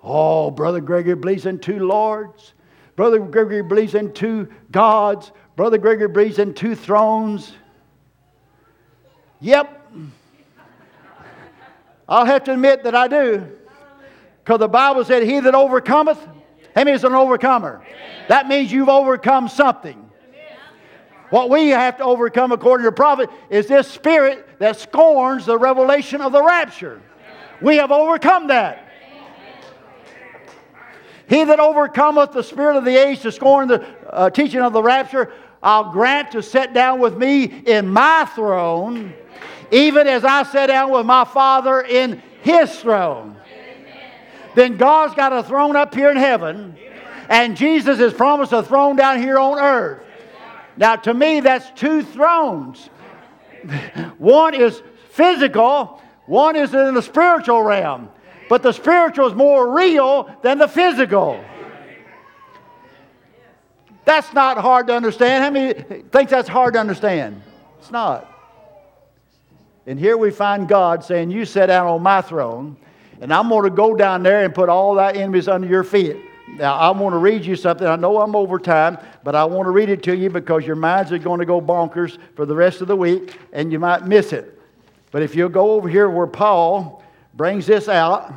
[0.03, 2.53] Oh, Brother Gregory believes in two lords.
[2.95, 5.31] Brother Gregory believes in two gods.
[5.55, 7.53] Brother Gregory believes in two thrones.
[9.41, 9.87] Yep.
[12.07, 13.47] I'll have to admit that I do.
[14.43, 16.19] Because the Bible said, He that overcometh,
[16.75, 17.83] him is an overcomer.
[18.27, 20.06] That means you've overcome something.
[21.29, 25.57] What we have to overcome, according to the prophet, is this spirit that scorns the
[25.57, 27.01] revelation of the rapture.
[27.61, 28.83] We have overcome that.
[31.27, 34.81] He that overcometh the spirit of the age to scorn the uh, teaching of the
[34.81, 39.13] rapture, I'll grant to sit down with me in my throne,
[39.71, 43.35] even as I sat down with my Father in his throne.
[44.55, 46.77] Then God's got a throne up here in heaven,
[47.27, 50.06] and Jesus has promised a throne down here on earth.
[50.77, 52.87] Now, to me, that's two thrones.
[54.17, 58.09] one is physical, one is in the spiritual realm.
[58.49, 61.43] But the spiritual is more real than the physical.
[64.05, 65.43] That's not hard to understand.
[65.43, 67.41] How many think that's hard to understand?
[67.79, 68.31] It's not.
[69.85, 72.77] And here we find God saying, You sit down on my throne,
[73.19, 76.17] and I'm going to go down there and put all thy enemies under your feet.
[76.47, 77.85] Now, I want to read you something.
[77.85, 80.75] I know I'm over time, but I want to read it to you because your
[80.75, 84.05] minds are going to go bonkers for the rest of the week, and you might
[84.05, 84.59] miss it.
[85.11, 87.03] But if you'll go over here where Paul
[87.37, 88.33] brings this out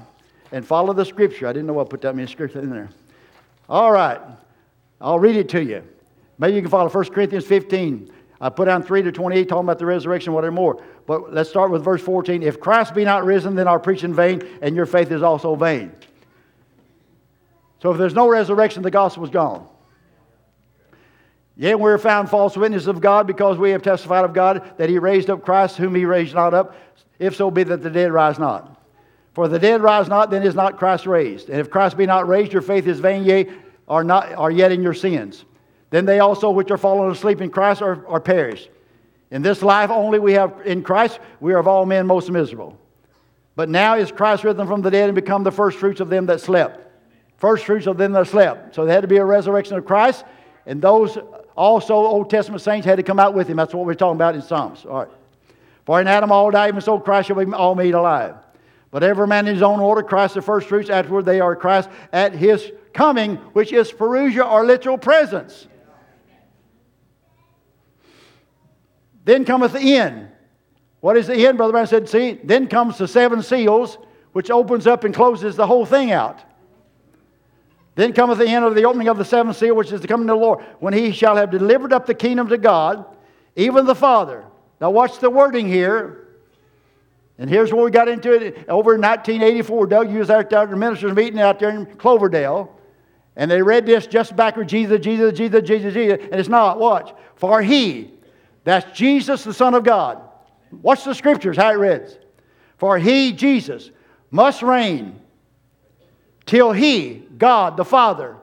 [0.53, 1.49] and follow the scripture.
[1.49, 2.91] I didn't know I put that many scripture in there.
[3.69, 4.21] All right.
[5.01, 5.83] I'll read it to you.
[6.39, 8.13] Maybe you can follow 1 Corinthians 15.
[8.41, 10.83] I put down 3 to 28 talking about the resurrection, whatever more.
[11.07, 12.43] But let's start with verse 14.
[12.43, 15.93] If Christ be not risen, then our preaching vain, and your faith is also vain.
[17.81, 19.67] So if there's no resurrection, the gospel is gone.
[21.57, 24.99] Yet we're found false witnesses of God because we have testified of God that he
[24.99, 26.75] raised up Christ, whom he raised not up,
[27.19, 28.77] if so be that the dead rise not.
[29.35, 31.49] For the dead rise not, then is not Christ raised.
[31.51, 33.49] And if Christ be not raised, your faith is vain, yea,
[33.89, 35.45] are, not, are yet in your sins.
[35.91, 38.71] Then they also which are fallen asleep in Christ are, are perished.
[39.31, 42.79] In this life only we have in Christ, we are of all men most miserable.
[43.55, 46.27] But now is Christ risen from the dead and become the first fruits of them
[46.27, 46.90] that slept.
[47.41, 48.75] First fruits of them that slept.
[48.75, 50.25] So there had to be a resurrection of Christ,
[50.67, 51.19] and those
[51.57, 53.57] also Old Testament saints had to come out with him.
[53.57, 54.85] That's what we're talking about in Psalms.
[54.85, 55.09] All right.
[55.87, 58.37] For in Adam all die, even so Christ shall be all made alive.
[58.91, 61.89] But every man in his own order, Christ the first fruits, afterward they are Christ
[62.13, 65.67] at his coming, which is parousia or literal presence.
[69.25, 70.29] Then cometh the end.
[71.01, 71.57] What is the end?
[71.57, 73.97] Brother Brown said, see, then comes the seven seals,
[74.33, 76.41] which opens up and closes the whole thing out.
[78.01, 80.27] Then cometh the end of the opening of the seventh seal, which is the coming
[80.31, 83.05] of the Lord, when he shall have delivered up the kingdom to God,
[83.57, 84.47] even the Father.
[84.81, 86.29] Now, watch the wording here.
[87.37, 89.87] And here's where we got into it over in 1984.
[89.87, 92.75] Doug, you was out there at the ministers' meeting out there in Cloverdale.
[93.37, 96.21] And they read this just backward Jesus, Jesus, Jesus, Jesus, Jesus.
[96.23, 96.79] And it's not.
[96.79, 97.13] Watch.
[97.37, 98.13] For he,
[98.65, 100.23] that's Jesus, the Son of God.
[100.73, 102.19] Watch the scriptures, how it reads.
[102.79, 103.91] For he, Jesus,
[104.31, 105.20] must reign
[106.51, 108.37] till he, God the Father,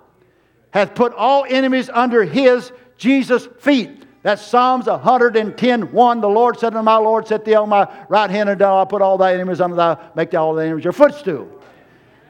[0.71, 4.05] hath put all enemies under his, Jesus' feet.
[4.23, 6.21] That's Psalms 110 1.
[6.21, 9.01] The Lord said unto my Lord, Set thee on my right hand, and I'll put
[9.01, 11.49] all thy enemies under thy, make all thy enemies your footstool.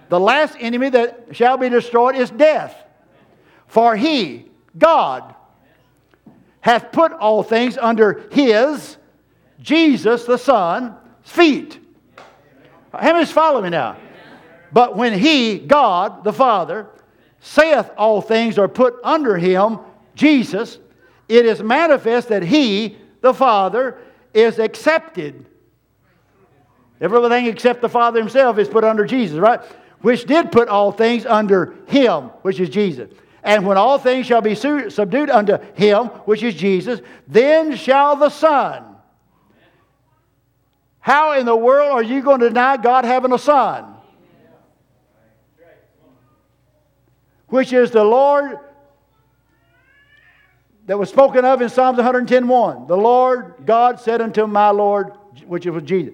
[0.10, 2.76] The last enemy that shall be destroyed is death.
[3.68, 4.50] For he,
[4.80, 5.36] God,
[6.62, 8.98] hath put all things under his,
[9.62, 11.80] Jesus the Son, feet.
[12.92, 13.98] How many's following me now?
[14.72, 16.88] But when he, God the Father,
[17.40, 19.80] saith all things are put under him,
[20.16, 20.80] Jesus,
[21.30, 23.98] it is manifest that he, the Father,
[24.34, 25.46] is accepted.
[27.00, 29.62] Everything except the Father himself is put under Jesus, right?
[30.02, 33.10] Which did put all things under him, which is Jesus.
[33.44, 38.30] And when all things shall be subdued unto him, which is Jesus, then shall the
[38.30, 38.98] Son.
[41.08, 43.96] How in the world are you going to deny God having a son?
[47.48, 48.60] Which is the Lord
[50.86, 52.88] that was spoken of in Psalms 110.1.
[52.88, 55.12] The Lord God said unto my Lord,
[55.46, 56.14] which was Jesus,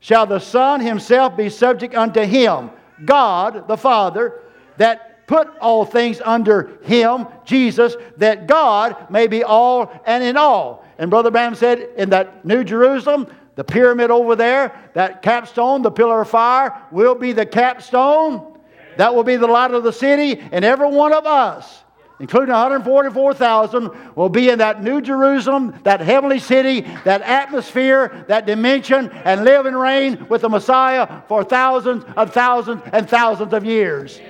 [0.00, 2.70] Shall the Son himself be subject unto him,
[3.04, 4.40] God the Father,
[4.76, 10.84] that put all things under him, Jesus, that God may be all and in all.
[10.98, 13.26] And Brother Branham said, in that New Jerusalem,
[13.56, 18.53] the pyramid over there, that capstone, the pillar of fire, will be the capstone.
[18.96, 21.84] That will be the light of the city, and every one of us
[22.20, 29.10] including 144,000, will be in that New Jerusalem, that heavenly city, that atmosphere, that dimension,
[29.10, 34.20] and live and reign with the Messiah for thousands of thousands and thousands of years.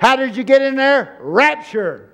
[0.00, 1.18] How did you get in there?
[1.20, 2.10] Rapture.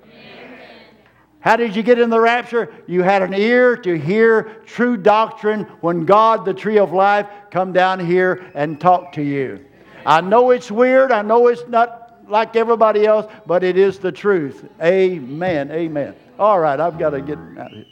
[1.41, 2.73] How did you get in the rapture?
[2.87, 7.73] You had an ear to hear true doctrine when God, the tree of life, come
[7.73, 9.65] down here and talk to you.
[10.05, 11.13] I know it's weird.
[11.13, 14.65] I know it's not like everybody else, but it is the truth.
[14.81, 15.71] Amen.
[15.71, 16.15] Amen.
[16.39, 17.87] All right, I've got to get out of here.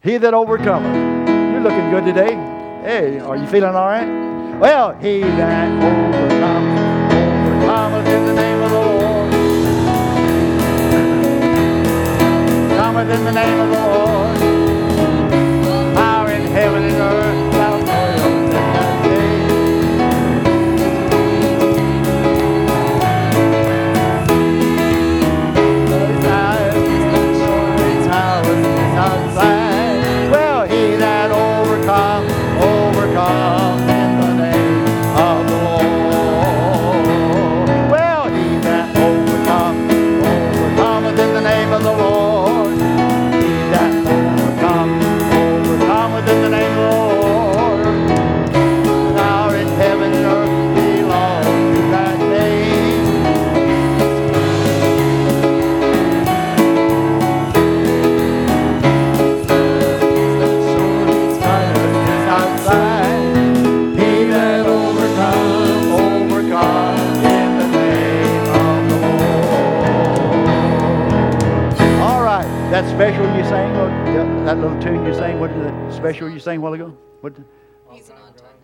[0.00, 1.28] He that overcometh.
[1.52, 2.34] You're looking good today.
[2.82, 4.06] Hey, are you feeling all right?
[4.58, 6.67] Well, he that overcometh,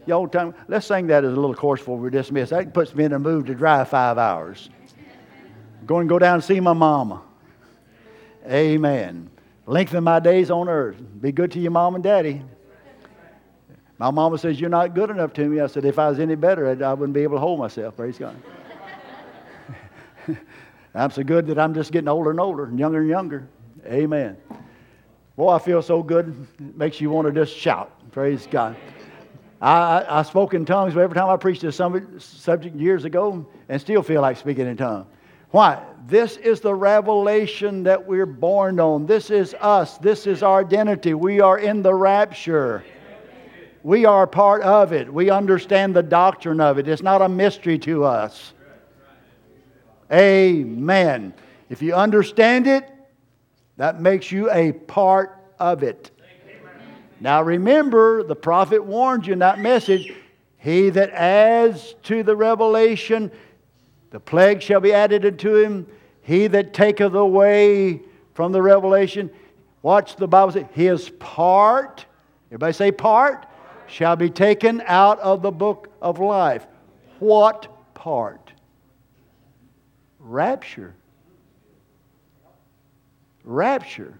[0.06, 0.54] on old time.
[0.68, 2.50] Let's sing that as a little chorus before we dismiss.
[2.50, 4.68] That puts me in a mood to drive five hours.
[5.86, 7.22] Go and go down and see my mama.
[8.46, 9.30] Amen.
[9.66, 10.96] Lengthen my days on earth.
[11.20, 12.42] Be good to your mom and daddy.
[13.98, 15.60] My mama says, You're not good enough to me.
[15.60, 17.96] I said, If I was any better, I wouldn't be able to hold myself.
[17.96, 18.36] Praise God.
[20.94, 23.48] I'm so good that I'm just getting older and older and younger and younger.
[23.86, 24.36] Amen.
[25.36, 26.46] Boy, I feel so good.
[26.58, 27.90] It makes you want to just shout.
[28.12, 28.76] Praise God.
[29.64, 31.76] I, I, spoke in tongues every time I preached this
[32.18, 35.06] subject years ago and still feel like speaking in tongues.
[35.52, 35.82] Why?
[36.06, 39.06] This is the revelation that we're born on.
[39.06, 39.96] This is us.
[39.96, 41.14] This is our identity.
[41.14, 42.84] We are in the rapture.
[43.82, 45.10] We are part of it.
[45.10, 46.86] We understand the doctrine of it.
[46.86, 48.52] It's not a mystery to us.
[50.12, 51.32] Amen.
[51.70, 52.90] If you understand it,
[53.78, 56.10] that makes you a part of it.
[57.20, 60.12] Now remember, the prophet warned you in that message
[60.58, 63.30] he that adds to the revelation,
[64.10, 65.86] the plague shall be added unto him.
[66.22, 68.00] He that taketh away
[68.32, 69.30] from the revelation,
[69.82, 72.06] watch the Bible say, his part,
[72.48, 73.46] everybody say part,
[73.86, 76.66] shall be taken out of the book of life.
[77.18, 78.52] What part?
[80.18, 80.94] Rapture
[83.44, 84.18] rapture.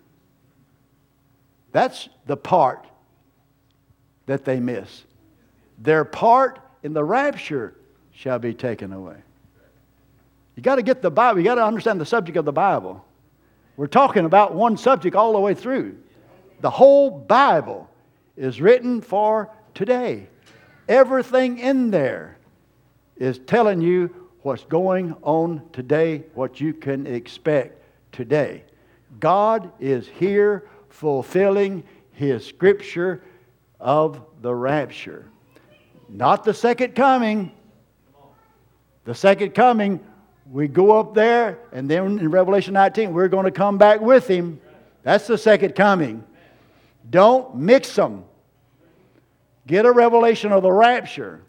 [1.75, 2.87] That's the part
[4.27, 5.03] that they miss.
[5.81, 7.75] Their part in the rapture
[8.13, 9.17] shall be taken away.
[10.55, 13.05] You got to get the Bible, you got to understand the subject of the Bible.
[13.77, 15.99] We're talking about one subject all the way through.
[16.61, 17.91] The whole Bible
[18.37, 20.29] is written for today.
[20.89, 22.39] Everything in there
[23.17, 27.83] is telling you what's going on today, what you can expect
[28.13, 28.63] today.
[29.19, 33.21] God is here fulfilling his scripture
[33.81, 35.27] of the rapture.
[36.09, 37.51] Not the second coming.
[39.05, 40.01] The second coming,
[40.51, 44.29] we go up there, and then in Revelation 19, we're going to come back with
[44.29, 44.61] him.
[45.03, 46.23] That's the second coming.
[47.11, 48.25] Don't mix them.
[49.67, 51.43] Get a revelation of the rapture.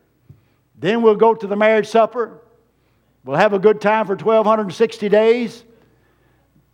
[0.77, 2.41] Then we'll go to the marriage supper.
[3.23, 5.63] We'll have a good time for 1,260 days.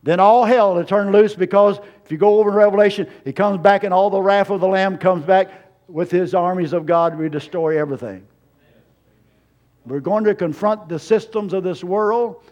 [0.03, 1.79] Then all hell will turn loose because
[2.11, 4.97] if you go over Revelation, he comes back and all the wrath of the Lamb
[4.97, 5.49] comes back
[5.87, 7.17] with his armies of God.
[7.17, 8.27] We destroy everything.
[9.85, 12.43] We're going to confront the systems of this world.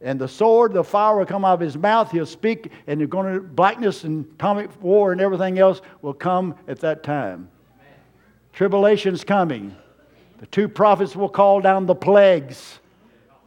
[0.00, 2.10] And the sword, the fire will come out of his mouth.
[2.10, 6.54] He'll speak, and you're going to blackness and atomic war and everything else will come
[6.66, 7.50] at that time.
[8.54, 9.76] Tribulation's coming.
[10.38, 12.78] The two prophets will call down the plagues.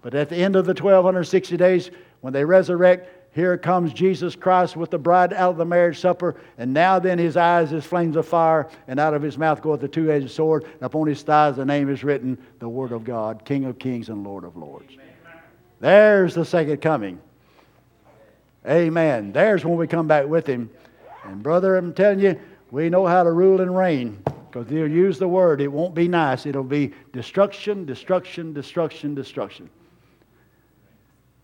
[0.04, 1.90] But at the end of the 1260 days,
[2.22, 6.38] when they resurrect, here comes Jesus Christ with the bride out of the marriage supper,
[6.58, 9.82] and now then his eyes is flames of fire, and out of his mouth goeth
[9.82, 13.04] the two edged sword, and upon his thighs the name is written, the Word of
[13.04, 14.94] God, King of kings and Lord of lords.
[14.94, 15.42] Amen.
[15.82, 17.20] There's the second coming.
[18.66, 19.34] Amen.
[19.34, 20.70] There's when we come back with him.
[21.26, 22.40] And brother, I'm telling you,
[22.72, 24.18] we know how to rule and reign
[24.50, 25.60] because they'll use the word.
[25.60, 26.46] It won't be nice.
[26.46, 29.70] It'll be destruction, destruction, destruction, destruction.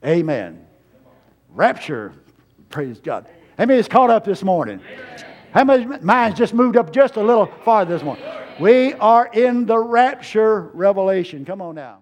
[0.06, 0.68] Amen.
[1.54, 2.14] Rapture.
[2.70, 3.28] Praise God.
[3.58, 4.80] How many is caught up this morning?
[5.52, 8.24] How many minds just moved up just a little farther this morning?
[8.60, 11.44] We are in the rapture revelation.
[11.46, 12.00] Come on now.